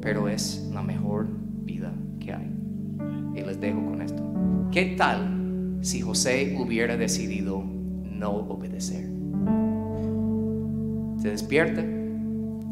pero 0.01 0.29
es 0.29 0.69
la 0.73 0.83
mejor 0.83 1.29
vida 1.65 1.93
que 2.21 2.33
hay. 2.33 2.51
Y 3.35 3.41
les 3.41 3.61
dejo 3.61 3.85
con 3.85 4.03
esto. 4.03 4.23
¿Qué 4.73 4.95
tal 4.97 5.79
si 5.81 6.01
José 6.01 6.57
hubiera 6.59 6.97
decidido 6.97 7.63
no 7.63 8.31
obedecer? 8.31 9.09
Se 11.23 11.31
despierta 11.31 11.85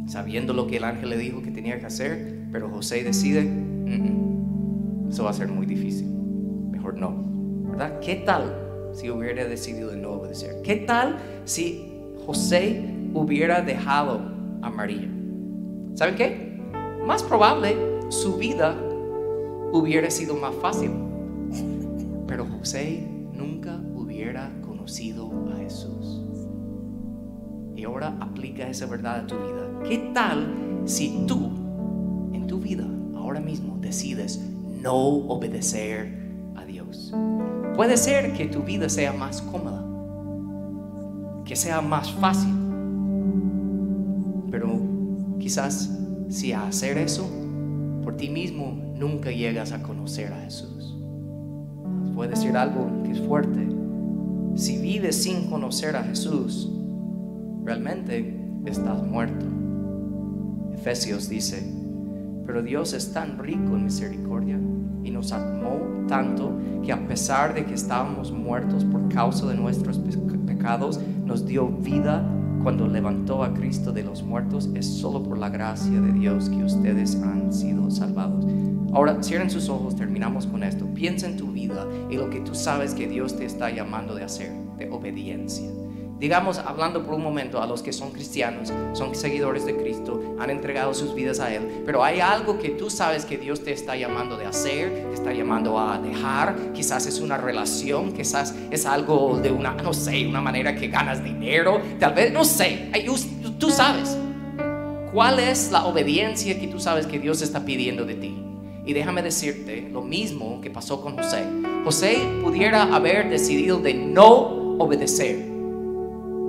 sabiendo 0.06 0.52
lo 0.52 0.66
que 0.66 0.76
el 0.76 0.84
ángel 0.84 1.10
le 1.10 1.18
dijo 1.18 1.42
que 1.42 1.50
tenía 1.50 1.78
que 1.78 1.86
hacer, 1.86 2.46
pero 2.52 2.68
José 2.68 3.02
decide, 3.02 3.42
eso 5.08 5.24
va 5.24 5.30
a 5.30 5.32
ser 5.32 5.48
muy 5.48 5.66
difícil. 5.66 6.08
Mejor 6.70 6.94
no. 6.94 7.22
¿Verdad? 7.70 8.00
¿Qué 8.00 8.16
tal 8.16 8.90
si 8.92 9.10
hubiera 9.10 9.44
decidido 9.44 9.94
no 9.96 10.12
obedecer? 10.12 10.62
¿Qué 10.62 10.76
tal 10.76 11.16
si 11.44 11.92
José 12.24 12.84
hubiera 13.14 13.62
dejado 13.62 14.20
a 14.62 14.70
María? 14.70 15.08
¿Saben 15.94 16.16
qué? 16.16 16.60
Más 17.06 17.22
probable 17.22 17.76
su 18.08 18.36
vida 18.36 18.76
hubiera 19.72 20.10
sido 20.10 20.36
más 20.36 20.54
fácil. 20.56 20.90
Pero 22.26 22.46
José 22.46 23.06
nunca 23.32 23.80
hubiera 23.94 24.50
conocido 24.62 25.30
a 25.52 25.56
Jesús. 25.56 26.22
Y 27.74 27.84
ahora 27.84 28.16
aplica 28.20 28.68
esa 28.68 28.86
verdad 28.86 29.20
a 29.20 29.26
tu 29.26 29.36
vida. 29.36 29.82
¿Qué 29.88 30.10
tal 30.14 30.82
si 30.86 31.24
tú 31.26 31.50
en 32.32 32.46
tu 32.46 32.58
vida 32.58 32.86
ahora 33.14 33.40
mismo 33.40 33.76
decides 33.80 34.40
no 34.86 34.94
obedecer 34.94 36.12
a 36.54 36.64
Dios. 36.64 37.12
Puede 37.74 37.96
ser 37.96 38.34
que 38.34 38.46
tu 38.46 38.62
vida 38.62 38.88
sea 38.88 39.12
más 39.12 39.42
cómoda, 39.42 39.84
que 41.44 41.56
sea 41.56 41.80
más 41.80 42.12
fácil, 42.12 42.54
pero 44.48 44.80
quizás 45.40 45.90
si 46.28 46.52
hacer 46.52 46.98
eso 46.98 47.28
por 48.04 48.16
ti 48.16 48.28
mismo 48.28 48.80
nunca 48.96 49.32
llegas 49.32 49.72
a 49.72 49.82
conocer 49.82 50.32
a 50.32 50.40
Jesús. 50.42 50.96
Puede 52.14 52.30
decir 52.30 52.56
algo 52.56 53.02
que 53.02 53.10
es 53.10 53.20
fuerte. 53.22 53.66
Si 54.54 54.78
vives 54.78 55.20
sin 55.20 55.50
conocer 55.50 55.96
a 55.96 56.04
Jesús, 56.04 56.70
realmente 57.64 58.40
estás 58.66 59.02
muerto. 59.02 59.46
Efesios 60.72 61.28
dice, 61.28 61.72
pero 62.46 62.62
Dios 62.62 62.92
es 62.92 63.12
tan 63.12 63.36
rico 63.36 63.74
en 63.74 63.86
misericordia 63.86 64.60
y 65.06 65.10
nos 65.10 65.32
amó 65.32 65.80
tanto 66.08 66.52
que 66.84 66.92
a 66.92 67.06
pesar 67.06 67.54
de 67.54 67.64
que 67.64 67.74
estábamos 67.74 68.32
muertos 68.32 68.84
por 68.84 69.08
causa 69.08 69.46
de 69.46 69.54
nuestros 69.54 69.98
pecados, 70.46 71.00
nos 71.24 71.46
dio 71.46 71.68
vida 71.68 72.28
cuando 72.62 72.88
levantó 72.88 73.44
a 73.44 73.54
Cristo 73.54 73.92
de 73.92 74.02
los 74.02 74.22
muertos. 74.22 74.68
Es 74.74 74.86
solo 74.86 75.22
por 75.22 75.38
la 75.38 75.48
gracia 75.48 76.00
de 76.00 76.12
Dios 76.12 76.48
que 76.48 76.64
ustedes 76.64 77.14
han 77.22 77.52
sido 77.52 77.90
salvados. 77.90 78.44
Ahora 78.92 79.22
cierren 79.22 79.50
sus 79.50 79.68
ojos, 79.68 79.94
terminamos 79.94 80.46
con 80.46 80.62
esto. 80.62 80.86
Piensa 80.86 81.26
en 81.26 81.36
tu 81.36 81.52
vida 81.52 81.86
y 82.10 82.16
lo 82.16 82.28
que 82.28 82.40
tú 82.40 82.54
sabes 82.54 82.94
que 82.94 83.06
Dios 83.06 83.36
te 83.36 83.44
está 83.44 83.70
llamando 83.70 84.14
de 84.14 84.24
hacer, 84.24 84.52
de 84.78 84.90
obediencia. 84.90 85.70
Digamos, 86.18 86.58
hablando 86.58 87.04
por 87.04 87.14
un 87.14 87.22
momento 87.22 87.60
a 87.60 87.66
los 87.66 87.82
que 87.82 87.92
son 87.92 88.10
cristianos, 88.10 88.72
son 88.94 89.14
seguidores 89.14 89.66
de 89.66 89.76
Cristo, 89.76 90.36
han 90.38 90.50
entregado 90.50 90.94
sus 90.94 91.14
vidas 91.14 91.40
a 91.40 91.54
Él, 91.54 91.82
pero 91.84 92.02
hay 92.02 92.20
algo 92.20 92.58
que 92.58 92.70
tú 92.70 92.88
sabes 92.88 93.24
que 93.24 93.36
Dios 93.36 93.62
te 93.62 93.72
está 93.72 93.96
llamando 93.96 94.36
de 94.36 94.46
hacer, 94.46 95.08
te 95.08 95.14
está 95.14 95.32
llamando 95.32 95.78
a 95.78 95.98
dejar, 95.98 96.72
quizás 96.72 97.06
es 97.06 97.20
una 97.20 97.36
relación, 97.36 98.12
quizás 98.12 98.54
es 98.70 98.86
algo 98.86 99.38
de 99.42 99.50
una, 99.50 99.74
no 99.74 99.92
sé, 99.92 100.26
una 100.26 100.40
manera 100.40 100.74
que 100.74 100.88
ganas 100.88 101.22
dinero, 101.22 101.80
tal 101.98 102.14
vez, 102.14 102.32
no 102.32 102.44
sé, 102.44 102.90
tú 103.58 103.70
sabes. 103.70 104.16
¿Cuál 105.12 105.38
es 105.38 105.70
la 105.70 105.86
obediencia 105.86 106.58
que 106.60 106.66
tú 106.66 106.78
sabes 106.78 107.06
que 107.06 107.18
Dios 107.18 107.40
está 107.40 107.64
pidiendo 107.64 108.04
de 108.04 108.14
ti? 108.16 108.36
Y 108.84 108.92
déjame 108.92 109.22
decirte 109.22 109.88
lo 109.90 110.02
mismo 110.02 110.60
que 110.60 110.70
pasó 110.70 111.00
con 111.00 111.16
José. 111.16 111.42
José 111.84 112.18
pudiera 112.42 112.82
haber 112.94 113.30
decidido 113.30 113.78
de 113.78 113.94
no 113.94 114.76
obedecer 114.78 115.55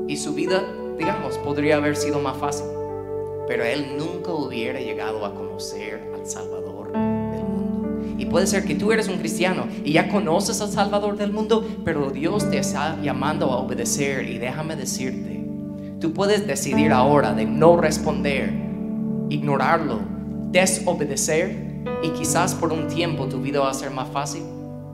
y 0.08 0.18
su 0.18 0.34
vida, 0.34 0.64
digamos, 0.98 1.38
podría 1.40 1.78
haber 1.78 1.96
sido 1.96 2.20
más 2.20 2.38
fácil. 2.38 2.66
Pero 3.48 3.64
él 3.64 3.98
nunca 3.98 4.32
hubiera 4.32 4.80
llegado 4.80 5.26
a 5.26 5.34
conocer 5.34 6.12
al 6.16 6.26
Salvador 6.26 6.92
del 6.92 7.44
mundo. 7.44 8.16
Y 8.18 8.26
puede 8.26 8.48
ser 8.48 8.66
que 8.66 8.76
tú 8.76 8.92
eres 8.92 9.08
un 9.08 9.18
cristiano 9.18 9.68
y 9.84 9.94
ya 9.94 10.10
conoces 10.10 10.62
al 10.62 10.70
Salvador 10.70 11.18
del 11.18 11.32
mundo, 11.32 11.66
pero 11.86 12.10
Dios 12.10 12.50
te 12.50 12.58
está 12.58 13.00
llamando 13.02 13.52
a 13.52 13.58
obedecer. 13.58 14.28
Y 14.28 14.38
déjame 14.38 14.76
decirte, 14.76 15.46
tú 16.00 16.14
puedes 16.14 16.48
decidir 16.48 16.92
ahora 16.92 17.34
de 17.34 17.46
no 17.46 17.78
responder, 17.78 18.52
ignorarlo, 19.30 20.00
desobedecer. 20.52 21.68
Y 22.04 22.10
quizás 22.10 22.54
por 22.54 22.74
un 22.74 22.88
tiempo 22.88 23.28
tu 23.28 23.42
vida 23.42 23.60
va 23.60 23.72
a 23.72 23.74
ser 23.74 23.92
más 23.92 24.10
fácil. 24.10 24.44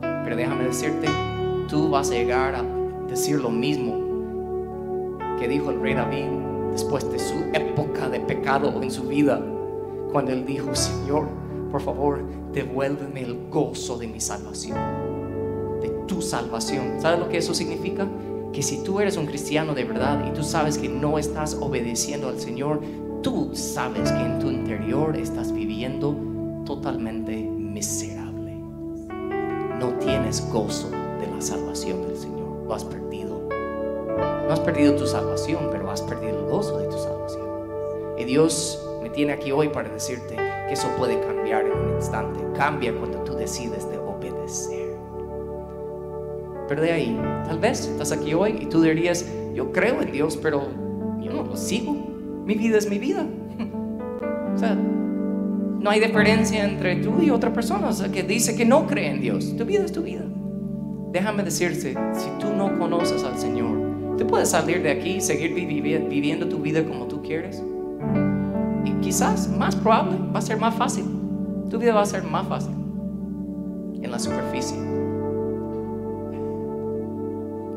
Pero 0.01 0.35
déjame 0.35 0.65
decirte, 0.65 1.07
tú 1.69 1.89
vas 1.89 2.11
a 2.11 2.13
llegar 2.13 2.55
a 2.55 2.63
decir 3.07 3.39
lo 3.39 3.49
mismo 3.49 4.02
que 5.43 5.49
dijo 5.49 5.71
el 5.71 5.81
rey 5.81 5.93
David 5.93 6.27
después 6.71 7.11
de 7.11 7.19
su 7.19 7.33
época 7.51 8.07
de 8.07 8.21
pecado 8.21 8.81
en 8.81 8.89
su 8.89 9.03
vida, 9.03 9.45
cuando 10.09 10.31
él 10.31 10.45
dijo, 10.45 10.73
Señor, 10.73 11.27
por 11.69 11.81
favor, 11.81 12.23
devuélveme 12.53 13.23
el 13.23 13.49
gozo 13.49 13.97
de 13.97 14.07
mi 14.07 14.21
salvación, 14.21 14.77
de 15.81 15.89
tu 16.07 16.21
salvación. 16.21 16.93
¿Sabes 17.01 17.19
lo 17.19 17.27
que 17.27 17.39
eso 17.39 17.53
significa? 17.53 18.07
Que 18.53 18.63
si 18.63 18.85
tú 18.85 19.01
eres 19.01 19.17
un 19.17 19.25
cristiano 19.25 19.75
de 19.75 19.83
verdad 19.83 20.25
y 20.25 20.33
tú 20.33 20.43
sabes 20.43 20.77
que 20.77 20.87
no 20.87 21.17
estás 21.17 21.57
obedeciendo 21.59 22.29
al 22.29 22.39
Señor, 22.39 22.79
tú 23.21 23.49
sabes 23.51 24.13
que 24.13 24.21
en 24.21 24.39
tu 24.39 24.49
interior 24.49 25.17
estás 25.17 25.51
viviendo 25.51 26.15
totalmente 26.63 27.35
miserable. 27.35 28.53
No 29.77 29.89
tienes 29.99 30.49
gozo 30.53 30.89
de 30.89 31.27
la 31.27 31.41
salvación 31.41 32.01
del 32.07 32.15
Señor, 32.15 32.63
lo 32.65 32.73
has 32.73 32.85
perdido. 32.85 33.22
No 34.45 34.51
has 34.53 34.59
perdido 34.59 34.95
tu 34.95 35.07
salvación, 35.07 35.69
pero 35.71 35.89
has 35.89 36.01
perdido 36.01 36.39
el 36.39 36.45
gozo 36.45 36.77
de 36.77 36.87
tu 36.87 36.97
salvación. 36.97 37.47
Y 38.17 38.25
Dios 38.25 38.85
me 39.01 39.09
tiene 39.09 39.33
aquí 39.33 39.51
hoy 39.51 39.69
para 39.69 39.89
decirte 39.89 40.35
que 40.35 40.73
eso 40.73 40.87
puede 40.97 41.19
cambiar 41.21 41.65
en 41.65 41.71
un 41.71 41.95
instante. 41.95 42.39
Cambia 42.55 42.93
cuando 42.93 43.19
tú 43.19 43.33
decides 43.33 43.89
de 43.89 43.97
obedecer. 43.97 44.97
Pero 46.67 46.81
de 46.81 46.91
ahí, 46.91 47.21
tal 47.45 47.59
vez 47.59 47.87
estás 47.87 48.11
aquí 48.11 48.33
hoy 48.33 48.57
y 48.61 48.65
tú 48.65 48.81
dirías, 48.81 49.25
yo 49.53 49.71
creo 49.71 50.01
en 50.01 50.11
Dios, 50.11 50.37
pero 50.37 50.67
yo 51.21 51.31
no 51.31 51.43
lo 51.43 51.55
sigo. 51.55 51.93
Mi 52.45 52.55
vida 52.55 52.77
es 52.77 52.89
mi 52.89 52.99
vida. 52.99 53.25
o 54.55 54.57
sea, 54.57 54.75
no 54.75 55.89
hay 55.89 55.99
diferencia 55.99 56.63
entre 56.63 56.97
tú 56.97 57.21
y 57.21 57.29
otra 57.29 57.51
persona 57.51 57.89
o 57.89 57.93
sea, 57.93 58.09
que 58.09 58.23
dice 58.23 58.55
que 58.55 58.65
no 58.65 58.87
cree 58.87 59.09
en 59.09 59.21
Dios. 59.21 59.55
Tu 59.57 59.65
vida 59.65 59.83
es 59.83 59.91
tu 59.91 60.01
vida. 60.01 60.23
Déjame 61.11 61.43
decirte, 61.43 61.93
si 62.13 62.29
tú 62.39 62.53
no 62.57 62.79
conoces 62.79 63.23
al 63.23 63.37
Señor, 63.37 63.72
Tú 64.17 64.27
puedes 64.27 64.49
salir 64.49 64.83
de 64.83 64.91
aquí 64.91 65.15
y 65.15 65.21
seguir 65.21 65.53
viviendo 65.53 66.47
tu 66.47 66.59
vida 66.59 66.83
como 66.85 67.07
tú 67.07 67.21
quieres. 67.21 67.63
Y 68.85 68.91
quizás, 69.01 69.49
más 69.49 69.75
probable, 69.75 70.17
va 70.33 70.39
a 70.39 70.41
ser 70.41 70.57
más 70.57 70.75
fácil. 70.75 71.05
Tu 71.69 71.79
vida 71.79 71.93
va 71.93 72.01
a 72.01 72.05
ser 72.05 72.23
más 72.23 72.47
fácil 72.47 72.73
en 74.01 74.11
la 74.11 74.19
superficie. 74.19 74.77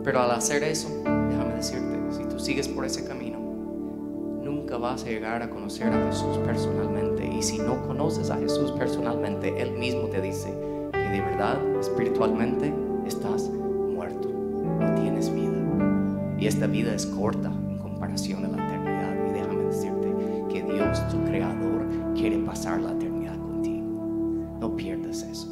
Pero 0.05 0.21
al 0.21 0.31
hacer 0.33 0.63
eso, 0.63 0.89
déjame 1.05 1.55
decirte, 1.55 1.99
si 2.11 2.25
tú 2.25 2.39
sigues 2.39 2.69
por 2.69 2.85
ese 2.85 3.07
camino, 3.07 3.39
nunca 4.43 4.77
vas 4.77 5.05
a 5.05 5.07
llegar 5.07 5.43
a 5.43 5.51
conocer 5.51 5.89
a 5.89 6.07
Jesús 6.07 6.39
personalmente. 6.45 7.27
Y 7.27 7.43
si 7.43 7.59
no 7.59 7.87
conoces 7.87 8.31
a 8.31 8.37
Jesús 8.37 8.73
personalmente, 8.73 9.61
Él 9.61 9.73
mismo 9.73 10.09
te 10.09 10.21
dice 10.21 10.53
que 10.93 10.99
de 10.99 11.21
verdad, 11.21 11.59
espiritualmente, 11.81 12.73
estás 13.07 13.51
Esta 16.47 16.69
vida 16.69 16.95
es 16.95 17.05
corta 17.07 17.49
en 17.49 17.79
comparación 17.79 18.45
a 18.45 18.49
la 18.49 18.65
eternidad. 18.65 19.17
Y 19.29 19.33
déjame 19.33 19.65
decirte 19.65 20.15
que 20.49 20.63
Dios, 20.63 21.09
tu 21.09 21.21
creador, 21.25 21.85
quiere 22.15 22.39
pasar 22.39 22.81
la 22.81 22.93
eternidad 22.93 23.37
contigo. 23.37 24.57
No 24.61 24.77
pierdas 24.77 25.23
eso. 25.25 25.49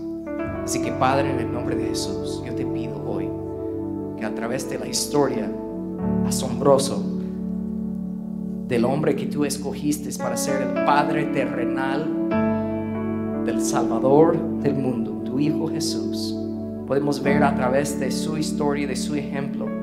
Así 0.63 0.81
que 0.83 0.93
Padre, 0.93 1.33
en 1.33 1.41
el 1.41 1.53
nombre 1.53 1.75
de 1.75 1.89
Jesús, 1.89 2.45
yo 2.47 2.55
te 2.55 2.65
pido 2.65 3.03
hoy 3.11 3.29
que 4.17 4.25
a 4.25 4.33
través 4.37 4.71
de 4.71 4.79
la 4.79 4.87
historia 4.87 5.51
asombroso 6.29 7.03
del 8.69 8.85
hombre 8.85 9.17
que 9.17 9.27
tú 9.27 9.45
escogiste 9.45 10.17
para 10.17 10.37
ser 10.37 10.63
el 10.63 10.85
Padre 10.85 11.25
terrenal 11.25 12.07
del 13.45 13.61
Salvador 13.61 14.39
del 14.61 14.75
mundo, 14.75 15.25
tu 15.25 15.41
Hijo 15.41 15.67
Jesús, 15.67 16.37
podemos 16.87 17.21
ver 17.21 17.43
a 17.43 17.53
través 17.53 17.99
de 17.99 18.13
su 18.13 18.39
historia 18.39 18.85
y 18.85 18.87
de 18.87 18.95
su 18.95 19.17
ejemplo 19.17 19.74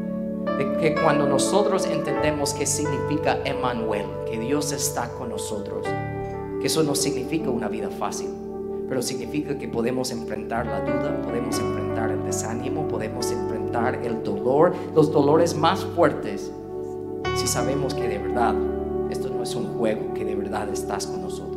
que 0.80 0.96
cuando 0.96 1.28
nosotros 1.28 1.86
entendemos 1.86 2.54
qué 2.54 2.66
significa 2.66 3.40
Emmanuel, 3.46 4.06
que 4.30 4.40
Dios 4.40 4.72
está 4.72 5.10
con 5.14 5.30
nosotros, 5.30 5.86
que 6.60 6.68
eso 6.68 6.84
no 6.84 6.96
significa 6.96 7.50
una 7.50 7.68
vida 7.68 7.90
fácil, 7.90 8.30
pero 8.88 9.02
significa 9.02 9.58
que 9.58 9.68
podemos 9.68 10.12
enfrentar 10.12 10.66
la 10.66 10.82
duda, 10.82 11.22
podemos 11.24 11.58
enfrentar 11.60 12.12
el 12.12 12.24
desánimo, 12.24 12.88
podemos 12.88 13.32
enfrentar 13.32 13.96
el 14.04 14.24
dolor, 14.24 14.74
los 14.94 15.12
dolores 15.12 15.56
más 15.56 15.84
fuertes, 15.96 16.52
si 17.36 17.48
sabemos 17.48 17.94
que 17.94 18.08
de 18.08 18.18
verdad 18.18 18.56
esto 19.10 19.30
no 19.30 19.44
es 19.44 19.56
un 19.56 19.78
juego, 19.78 20.14
que 20.14 20.26
de 20.26 20.36
verdad 20.36 20.70
estás 20.70 21.08
con 21.08 21.22
nosotros 21.22 21.51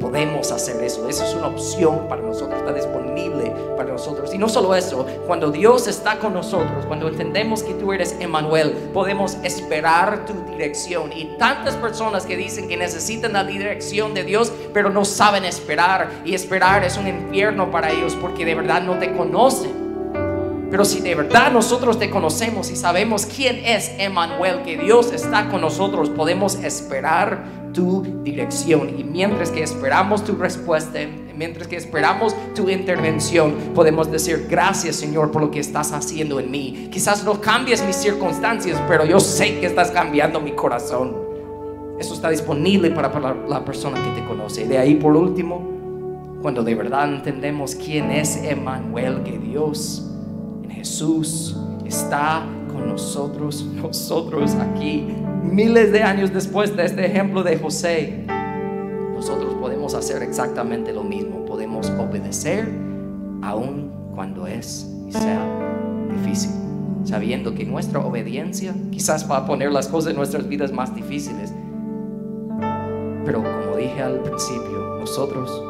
podemos 0.00 0.52
hacer 0.52 0.82
eso. 0.82 1.08
Esa 1.08 1.26
es 1.26 1.34
una 1.34 1.48
opción 1.48 2.08
para 2.08 2.22
nosotros, 2.22 2.58
está 2.58 2.72
disponible 2.72 3.52
para 3.76 3.92
nosotros. 3.92 4.32
Y 4.32 4.38
no 4.38 4.48
solo 4.48 4.74
eso, 4.74 5.06
cuando 5.26 5.50
Dios 5.50 5.86
está 5.86 6.18
con 6.18 6.34
nosotros, 6.34 6.86
cuando 6.86 7.08
entendemos 7.08 7.62
que 7.62 7.74
tú 7.74 7.92
eres 7.92 8.16
Emmanuel, 8.20 8.72
podemos 8.92 9.36
esperar 9.42 10.26
tu 10.26 10.34
dirección. 10.50 11.12
Y 11.12 11.36
tantas 11.38 11.76
personas 11.76 12.26
que 12.26 12.36
dicen 12.36 12.68
que 12.68 12.76
necesitan 12.76 13.32
la 13.32 13.44
dirección 13.44 14.14
de 14.14 14.24
Dios, 14.24 14.52
pero 14.72 14.90
no 14.90 15.04
saben 15.04 15.44
esperar. 15.44 16.10
Y 16.24 16.34
esperar 16.34 16.84
es 16.84 16.96
un 16.96 17.08
infierno 17.08 17.70
para 17.70 17.90
ellos 17.90 18.16
porque 18.20 18.44
de 18.44 18.54
verdad 18.54 18.82
no 18.82 18.98
te 18.98 19.12
conocen. 19.12 19.88
Pero 20.70 20.84
si 20.84 21.00
de 21.00 21.14
verdad 21.14 21.50
nosotros 21.50 21.98
te 21.98 22.10
conocemos 22.10 22.70
y 22.70 22.76
sabemos 22.76 23.24
quién 23.24 23.64
es 23.64 23.90
Emmanuel, 23.98 24.62
que 24.62 24.76
Dios 24.76 25.12
está 25.12 25.48
con 25.48 25.62
nosotros, 25.62 26.10
podemos 26.10 26.56
esperar 26.56 27.42
tu 27.72 28.02
dirección. 28.22 28.98
Y 28.98 29.04
mientras 29.04 29.50
que 29.50 29.62
esperamos 29.62 30.24
tu 30.24 30.34
respuesta, 30.34 30.98
mientras 31.36 31.68
que 31.68 31.76
esperamos 31.76 32.34
tu 32.54 32.68
intervención, 32.68 33.54
podemos 33.74 34.10
decir 34.10 34.46
gracias 34.50 34.96
Señor 34.96 35.30
por 35.30 35.42
lo 35.42 35.50
que 35.50 35.60
estás 35.60 35.92
haciendo 35.92 36.40
en 36.40 36.50
mí. 36.50 36.88
Quizás 36.90 37.24
no 37.24 37.40
cambies 37.40 37.84
mis 37.84 37.96
circunstancias, 37.96 38.80
pero 38.88 39.04
yo 39.04 39.20
sé 39.20 39.60
que 39.60 39.66
estás 39.66 39.90
cambiando 39.90 40.40
mi 40.40 40.52
corazón. 40.52 41.16
Eso 41.98 42.14
está 42.14 42.30
disponible 42.30 42.90
para, 42.90 43.08
la 43.48 43.64
persona 43.64 44.02
que 44.02 44.20
te 44.20 44.26
conoce. 44.26 44.66
De 44.66 44.78
ahí 44.78 44.94
por 44.96 45.16
último, 45.16 45.78
cuando 46.42 46.62
de 46.62 46.74
verdad 46.74 47.12
entendemos 47.12 47.74
quién 47.74 48.10
es 48.10 48.36
Emmanuel, 48.36 49.22
que 49.24 49.38
Dios 49.38 50.08
en 50.62 50.70
Jesús 50.70 51.56
está 51.84 52.44
con 52.72 52.88
nosotros, 52.88 53.64
nosotros 53.82 54.54
aquí 54.54 55.08
miles 55.42 55.92
de 55.92 56.02
años 56.02 56.32
después 56.32 56.76
de 56.76 56.86
este 56.86 57.06
ejemplo 57.06 57.42
de 57.42 57.58
José, 57.58 58.24
nosotros 59.14 59.54
podemos 59.54 59.94
hacer 59.94 60.22
exactamente 60.22 60.92
lo 60.92 61.02
mismo. 61.02 61.44
Podemos 61.44 61.90
obedecer 61.90 62.68
aun 63.42 63.92
cuando 64.14 64.46
es 64.46 64.88
y 65.06 65.12
sea 65.12 65.44
difícil, 66.10 66.50
sabiendo 67.04 67.54
que 67.54 67.64
nuestra 67.64 68.00
obediencia 68.00 68.74
quizás 68.90 69.30
va 69.30 69.38
a 69.38 69.46
poner 69.46 69.72
las 69.72 69.88
cosas 69.88 70.10
en 70.10 70.16
nuestras 70.16 70.48
vidas 70.48 70.72
más 70.72 70.94
difíciles. 70.94 71.52
Pero 73.24 73.42
como 73.42 73.76
dije 73.76 74.00
al 74.02 74.20
principio, 74.20 74.98
nosotros 75.00 75.62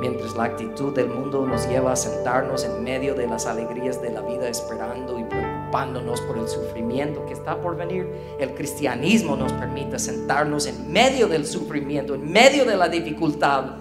mientras 0.00 0.34
la 0.34 0.44
actitud 0.44 0.94
del 0.94 1.08
mundo 1.08 1.46
nos 1.46 1.68
lleva 1.68 1.92
a 1.92 1.96
sentarnos 1.96 2.64
en 2.64 2.82
medio 2.82 3.14
de 3.14 3.26
las 3.26 3.46
alegrías 3.46 4.00
de 4.00 4.10
la 4.10 4.22
vida 4.22 4.48
esperando 4.48 5.18
y 5.18 5.24
preocupándonos 5.70 6.20
por 6.22 6.38
el 6.38 6.48
sufrimiento 6.48 7.24
que 7.26 7.32
está 7.32 7.60
por 7.60 7.76
venir, 7.76 8.06
el 8.38 8.54
cristianismo 8.54 9.36
nos 9.36 9.52
permite 9.52 9.98
sentarnos 9.98 10.66
en 10.66 10.92
medio 10.92 11.28
del 11.28 11.46
sufrimiento, 11.46 12.14
en 12.14 12.30
medio 12.30 12.64
de 12.64 12.76
la 12.76 12.88
dificultad, 12.88 13.76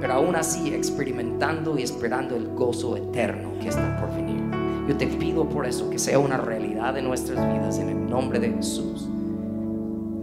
pero 0.00 0.14
aún 0.14 0.34
así 0.34 0.74
experimentando 0.74 1.78
y 1.78 1.82
esperando 1.82 2.36
el 2.36 2.48
gozo 2.48 2.96
eterno 2.96 3.52
que 3.60 3.68
está 3.68 3.96
por 4.00 4.14
venir. 4.14 4.40
Yo 4.88 4.96
te 4.96 5.06
pido 5.06 5.48
por 5.48 5.66
eso 5.66 5.88
que 5.88 5.98
sea 5.98 6.18
una 6.18 6.36
realidad 6.36 6.96
en 6.98 7.04
nuestras 7.04 7.38
vidas 7.52 7.78
en 7.78 7.90
el 7.90 8.10
nombre 8.10 8.40
de 8.40 8.50
Jesús. 8.50 9.08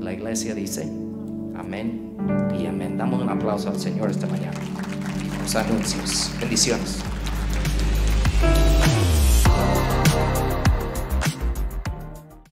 La 0.01 0.11
iglesia 0.11 0.53
dice, 0.53 0.83
amén 1.55 2.17
y 2.59 2.65
amén. 2.65 2.97
Damos 2.97 3.21
un 3.21 3.29
aplauso 3.29 3.69
al 3.69 3.79
Señor 3.79 4.09
esta 4.09 4.27
mañana. 4.27 4.57
Los 5.41 5.55
anuncios. 5.55 6.31
Bendiciones. 6.41 7.01